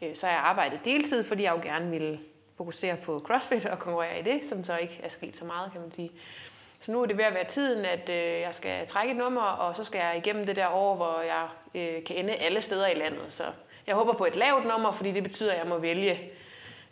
[0.03, 2.19] Øh, så har jeg arbejdet deltid, fordi jeg jo gerne ville
[2.57, 5.81] fokusere på CrossFit og konkurrere i det, som så ikke er sket så meget, kan
[5.81, 6.11] man sige.
[6.81, 9.43] Så nu er det ved at være tiden, at øh, jeg skal trække et nummer,
[9.43, 12.87] og så skal jeg igennem det der år, hvor jeg øh, kan ende alle steder
[12.87, 13.25] i landet.
[13.29, 13.45] Så
[13.87, 16.31] jeg håber på et lavt nummer, fordi det betyder, at jeg må vælge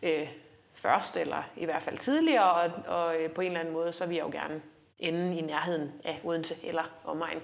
[0.02, 0.28] øh,
[0.74, 4.06] først, eller i hvert fald tidligere, og, og øh, på en eller anden måde, så
[4.06, 4.62] vil jeg jo gerne
[4.98, 7.40] ende i nærheden af Odense eller omegn.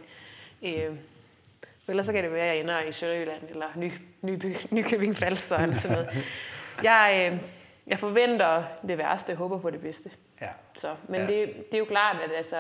[0.62, 0.97] Øh,
[1.88, 5.59] ellers så kan det være, at jeg ender i Sønderjylland, eller Ny, Nyby, Nykøbing Falster,
[5.59, 6.09] eller sådan noget.
[6.82, 7.38] Jeg, øh,
[7.86, 10.11] jeg forventer det værste, håber på det bedste.
[10.41, 10.49] Ja.
[10.76, 11.26] Så, men Ja.
[11.26, 12.57] det, det er jo klart, at altså,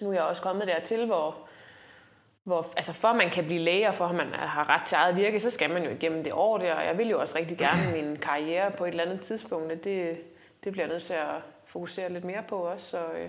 [0.00, 1.36] nu er jeg også kommet dertil, hvor,
[2.44, 4.94] hvor altså for at man kan blive læge, og for at man har ret til
[4.94, 7.38] eget virke, så skal man jo igennem det år der, og jeg vil jo også
[7.38, 10.18] rigtig gerne min karriere på et eller andet tidspunkt, og det,
[10.64, 11.26] det bliver jeg nødt til at
[11.66, 12.86] fokusere lidt mere på også.
[12.90, 13.28] Så, øh,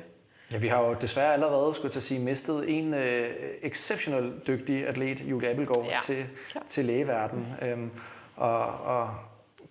[0.54, 3.30] Ja, vi har jo desværre allerede, skulle jeg sige, mistet en øh,
[3.62, 5.98] exceptionelt dygtig atlet, Julie Abelgaard, Ja.
[6.04, 6.60] til, Ja.
[6.68, 7.48] til lægeverden.
[7.62, 7.92] Øhm,
[8.36, 9.10] og, og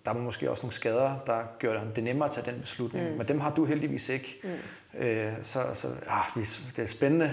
[0.07, 3.09] der var måske også nogle skader, der gjorde det nemmere at tage den beslutning.
[3.11, 3.17] Mm.
[3.17, 4.39] Men dem har du heldigvis ikke.
[4.43, 4.99] Mm.
[4.99, 6.43] Øh, så så ah,
[6.75, 7.31] det er spændende,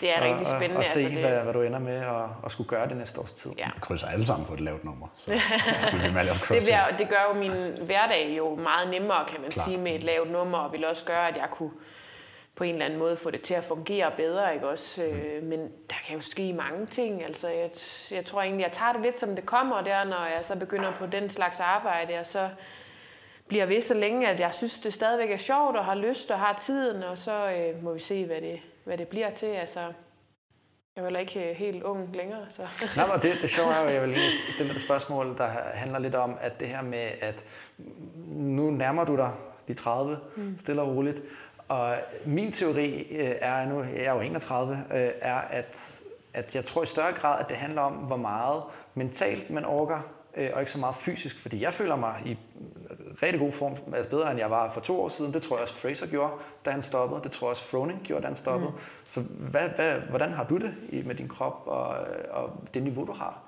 [0.00, 0.74] det er rigtig spændende.
[0.74, 2.96] at, at se, altså, det, hvad, hvad du ender med at, at skulle gøre det
[2.96, 3.50] næste års tid.
[3.58, 3.66] ja.
[3.74, 5.06] Vi krydser alle sammen på et lavt nummer.
[5.16, 6.62] Så med at Det, crossfit.
[6.64, 7.52] bliver, det gør jo min
[7.86, 9.64] hverdag jo meget nemmere, kan man Klar.
[9.64, 11.70] sige, med et lavt nummer, og vil også gøre, at jeg kunne
[12.58, 15.02] på en eller anden måde få det til at fungere bedre, ikke også?
[15.02, 17.70] Øh, Men der kan jo ske mange ting, altså jeg,
[18.10, 20.92] jeg tror egentlig, jeg tager det lidt som det kommer der, når jeg så begynder
[20.92, 22.48] på den slags arbejde, og så
[23.48, 26.38] bliver ved så længe, at jeg synes, det stadigvæk er sjovt, og har lyst og
[26.38, 29.80] har tiden, og så øh, må vi se, hvad det, hvad det bliver til, altså
[29.80, 32.62] jeg er heller ikke øh, helt ung længere, så...
[32.96, 35.98] Nej, men det, det sjove er jo, jeg vil lige stille et spørgsmål, der handler
[35.98, 37.44] lidt om, at det her med, at
[38.26, 39.30] nu nærmer du dig
[39.68, 40.58] de 30, mm.
[40.58, 41.22] stille og roligt.
[41.68, 41.94] Og
[42.26, 46.00] min teori øh, er, nu jeg er jo 31, øh, er, at,
[46.34, 48.62] at jeg tror i større grad, at det handler om, hvor meget
[48.94, 50.00] mentalt man orker,
[50.36, 51.42] øh, og ikke så meget fysisk.
[51.42, 52.38] Fordi jeg føler mig i
[53.22, 55.32] rigtig god form, altså bedre end jeg var for to år siden.
[55.32, 56.32] Det tror jeg også Fraser gjorde,
[56.64, 57.20] da han stoppede.
[57.22, 58.70] Det tror jeg også Froning gjorde, da han stoppede.
[58.70, 58.78] Mm.
[59.08, 60.74] Så hvad, hvad, hvordan har du det
[61.06, 61.96] med din krop og,
[62.30, 63.47] og det niveau, du har?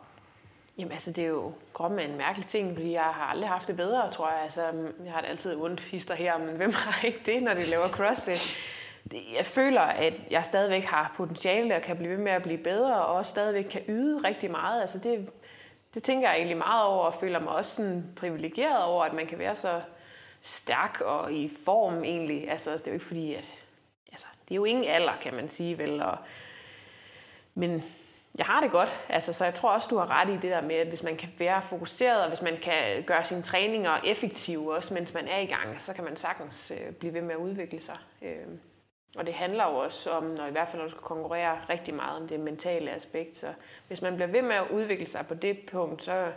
[0.80, 3.68] Jamen altså, det er jo kroppen er en mærkelig ting, fordi jeg har aldrig haft
[3.68, 4.40] det bedre, tror jeg.
[4.42, 4.62] Altså,
[5.04, 7.88] jeg har det altid ondt hister her, men hvem har ikke det, når de laver
[7.88, 8.56] crossfit?
[9.10, 12.58] Det- Jeg føler, at jeg stadigvæk har potentiale og kan blive ved med at blive
[12.58, 14.80] bedre, og også stadigvæk kan yde rigtig meget.
[14.80, 15.30] Altså, det,
[15.94, 19.26] det tænker jeg egentlig meget over, og føler mig også sådan privilegeret over, at man
[19.26, 19.80] kan være så
[20.42, 22.50] stærk og i form egentlig.
[22.50, 23.44] Altså, det er jo ikke fordi, at...
[24.12, 26.02] Altså, det er jo ingen alder, kan man sige, vel?
[26.02, 26.18] Og,
[27.54, 27.84] men
[28.38, 30.60] jeg har det godt, altså, så jeg tror også, du har ret i det der
[30.60, 34.74] med, at hvis man kan være fokuseret, og hvis man kan gøre sine træninger effektive
[34.74, 37.38] også, mens man er i gang, så kan man sagtens øh, blive ved med at
[37.38, 37.96] udvikle sig.
[38.22, 38.46] Øh,
[39.16, 41.94] og det handler jo også om, når i hvert fald når du skal konkurrere rigtig
[41.94, 43.36] meget om det mentale aspekt.
[43.36, 43.46] Så
[43.88, 46.32] hvis man bliver ved med at udvikle sig på det punkt, så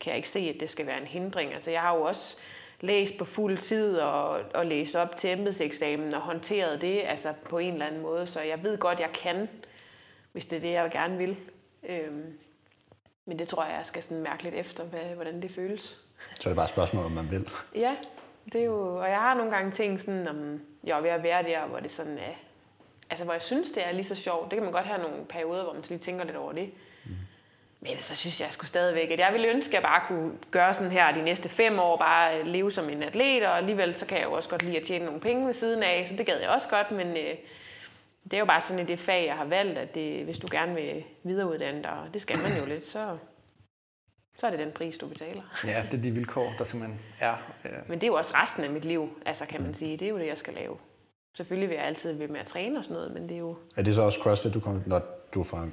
[0.00, 1.52] kan jeg ikke se, at det skal være en hindring.
[1.52, 2.36] Altså jeg har jo også
[2.80, 7.58] læst på fuld tid og, og læst op til embedseksamen og håndteret det altså på
[7.58, 8.26] en eller anden måde.
[8.26, 9.48] Så jeg ved godt, jeg kan,
[10.32, 11.36] hvis det er det, jeg gerne vil.
[11.88, 12.38] Øhm,
[13.24, 15.98] men det tror jeg, jeg skal sådan mærke lidt efter, hvad, hvordan det føles.
[16.40, 17.48] Så er det bare et spørgsmål, om man vil.
[17.74, 17.96] Ja,
[18.52, 21.22] det er jo, og jeg har nogle gange tænkt sådan, om jeg er ved at
[21.22, 22.34] være der, hvor det sådan er,
[23.10, 24.50] altså hvor jeg synes, det er lige så sjovt.
[24.50, 26.70] Det kan man godt have nogle perioder, hvor man lige tænker lidt over det.
[27.04, 27.12] Mm.
[27.80, 30.32] Men så synes jeg, jeg skulle stadigvæk, at jeg ville ønske, at jeg bare kunne
[30.50, 34.06] gøre sådan her de næste fem år, bare leve som en atlet, og alligevel så
[34.06, 36.26] kan jeg jo også godt lide at tjene nogle penge ved siden af, så det
[36.26, 37.34] gad jeg også godt, men øh,
[38.32, 40.48] det er jo bare sådan i det fag, jeg har valgt, at det, hvis du
[40.50, 43.16] gerne vil videreuddanne dig, og det skal man jo lidt, så,
[44.38, 45.42] så er det den pris, du betaler.
[45.66, 47.36] Ja, det er de vilkår, der simpelthen er.
[47.88, 49.96] Men det er jo også resten af mit liv, altså kan man sige.
[49.96, 50.76] Det er jo det, jeg skal lave.
[51.36, 53.56] Selvfølgelig vil jeg altid ved med at træne og sådan noget, men det er jo...
[53.76, 55.02] Er det så også CrossFit, du kommer, når
[55.34, 55.68] du får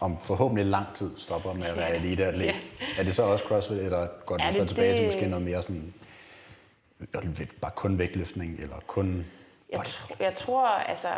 [0.00, 2.46] om forhåbentlig lang tid stopper med at være eliteatlet?
[2.46, 2.54] Ja.
[2.98, 4.96] Er det så også CrossFit, eller går du ja, så tilbage det...
[4.96, 5.94] til måske noget mere sådan,
[7.60, 9.26] bare kun vægtløftning, eller kun...
[9.72, 11.08] Jeg, tr- jeg tror, altså,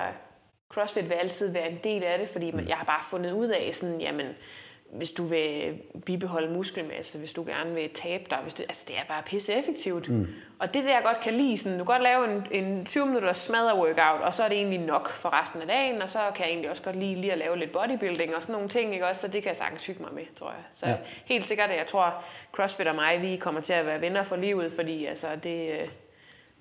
[0.74, 2.68] CrossFit vil altid være en del af det, fordi man, mm.
[2.68, 4.26] jeg har bare fundet ud af, sådan, jamen,
[4.92, 8.98] hvis du vil bibeholde muskelmasse, hvis du gerne vil tabe dig, hvis du, altså det
[8.98, 10.08] er bare pisse effektivt.
[10.08, 10.26] Mm.
[10.58, 13.06] Og det der jeg godt kan lide, sådan, du kan godt lave en, en 20
[13.06, 16.18] minutter smadre workout, og så er det egentlig nok for resten af dagen, og så
[16.34, 18.92] kan jeg egentlig også godt lide lige at lave lidt bodybuilding og sådan nogle ting,
[18.92, 19.20] ikke også?
[19.20, 20.62] så det kan jeg sagtens hygge mig med, tror jeg.
[20.72, 20.96] Så ja.
[21.24, 24.36] helt sikkert, at jeg tror, CrossFit og mig, vi kommer til at være venner for
[24.36, 25.88] livet, fordi altså, det, øh,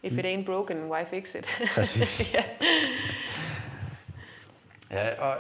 [0.03, 1.62] if it ain't broken, why fix it?
[1.76, 2.34] Præcis.
[2.34, 2.43] ja.
[4.92, 5.38] Ja, og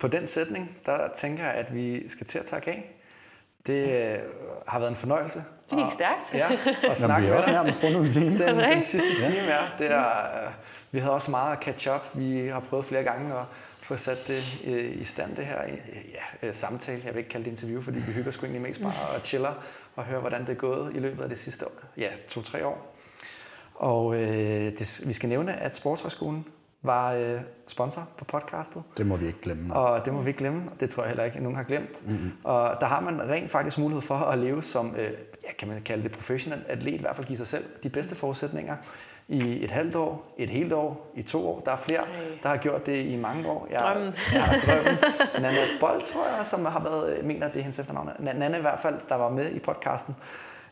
[0.00, 2.94] på den sætning, der tænker jeg, at vi skal til at takke af.
[3.66, 4.18] Det øh,
[4.68, 5.44] har været en fornøjelse.
[5.70, 6.34] Det gik stærkt.
[6.34, 6.48] Ja,
[6.90, 8.38] og snakke vi er også nærmest rundt en time.
[8.38, 9.58] Den, den sidste time, ja.
[9.78, 10.52] Det er, øh,
[10.90, 12.08] vi havde også meget at catch up.
[12.14, 13.44] Vi har prøvet flere gange at
[13.82, 15.62] få sat det øh, i stand, det her
[16.42, 17.02] ja, samtale.
[17.04, 19.54] Jeg vil ikke kalde det interview, fordi vi hygger sgu egentlig mest bare og chiller
[19.96, 21.72] og hører, hvordan det er gået i løbet af det sidste år.
[21.96, 22.94] Ja, to-tre år.
[23.74, 26.46] Og øh, det, vi skal nævne, at Sportshøjskolen
[26.82, 28.82] var øh, sponsor på podcastet.
[28.96, 29.74] Det må vi ikke glemme.
[29.74, 32.06] Og det må vi ikke glemme, det tror jeg heller ikke, at nogen har glemt.
[32.06, 32.32] Mm-hmm.
[32.44, 35.10] Og der har man rent faktisk mulighed for at leve som, øh,
[35.42, 38.14] ja, kan man kalde det professionel atlet, i hvert fald give sig selv de bedste
[38.14, 38.76] forudsætninger
[39.28, 41.60] i et halvt år, et helt år, i to år.
[41.60, 42.00] Der er flere,
[42.42, 43.68] der har gjort det i mange år.
[43.70, 44.14] Jeg, drømmen.
[44.32, 44.94] Jeg har drømmen.
[45.42, 48.10] Nana Bold, tror jeg, som har været, mener det er hendes efternavn.
[48.18, 50.14] Nana i hvert fald, der var med i podcasten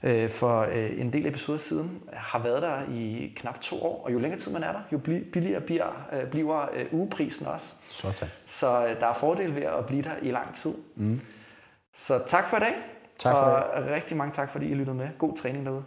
[0.02, 4.12] øh, for øh, en del episoder siden, har været der i knap to år, og
[4.12, 4.98] jo længere tid man er der, jo
[5.32, 7.74] billigere bliver, øh, bliver øh, ugeprisen også.
[7.88, 8.28] Sådan.
[8.46, 10.74] Så øh, der er fordel ved at blive der i lang tid.
[10.94, 11.20] Mm.
[11.94, 12.74] Så tak for i dag.
[13.18, 13.90] Tak for og det.
[13.90, 15.08] rigtig mange tak, fordi I lyttede med.
[15.18, 15.84] God træning derude.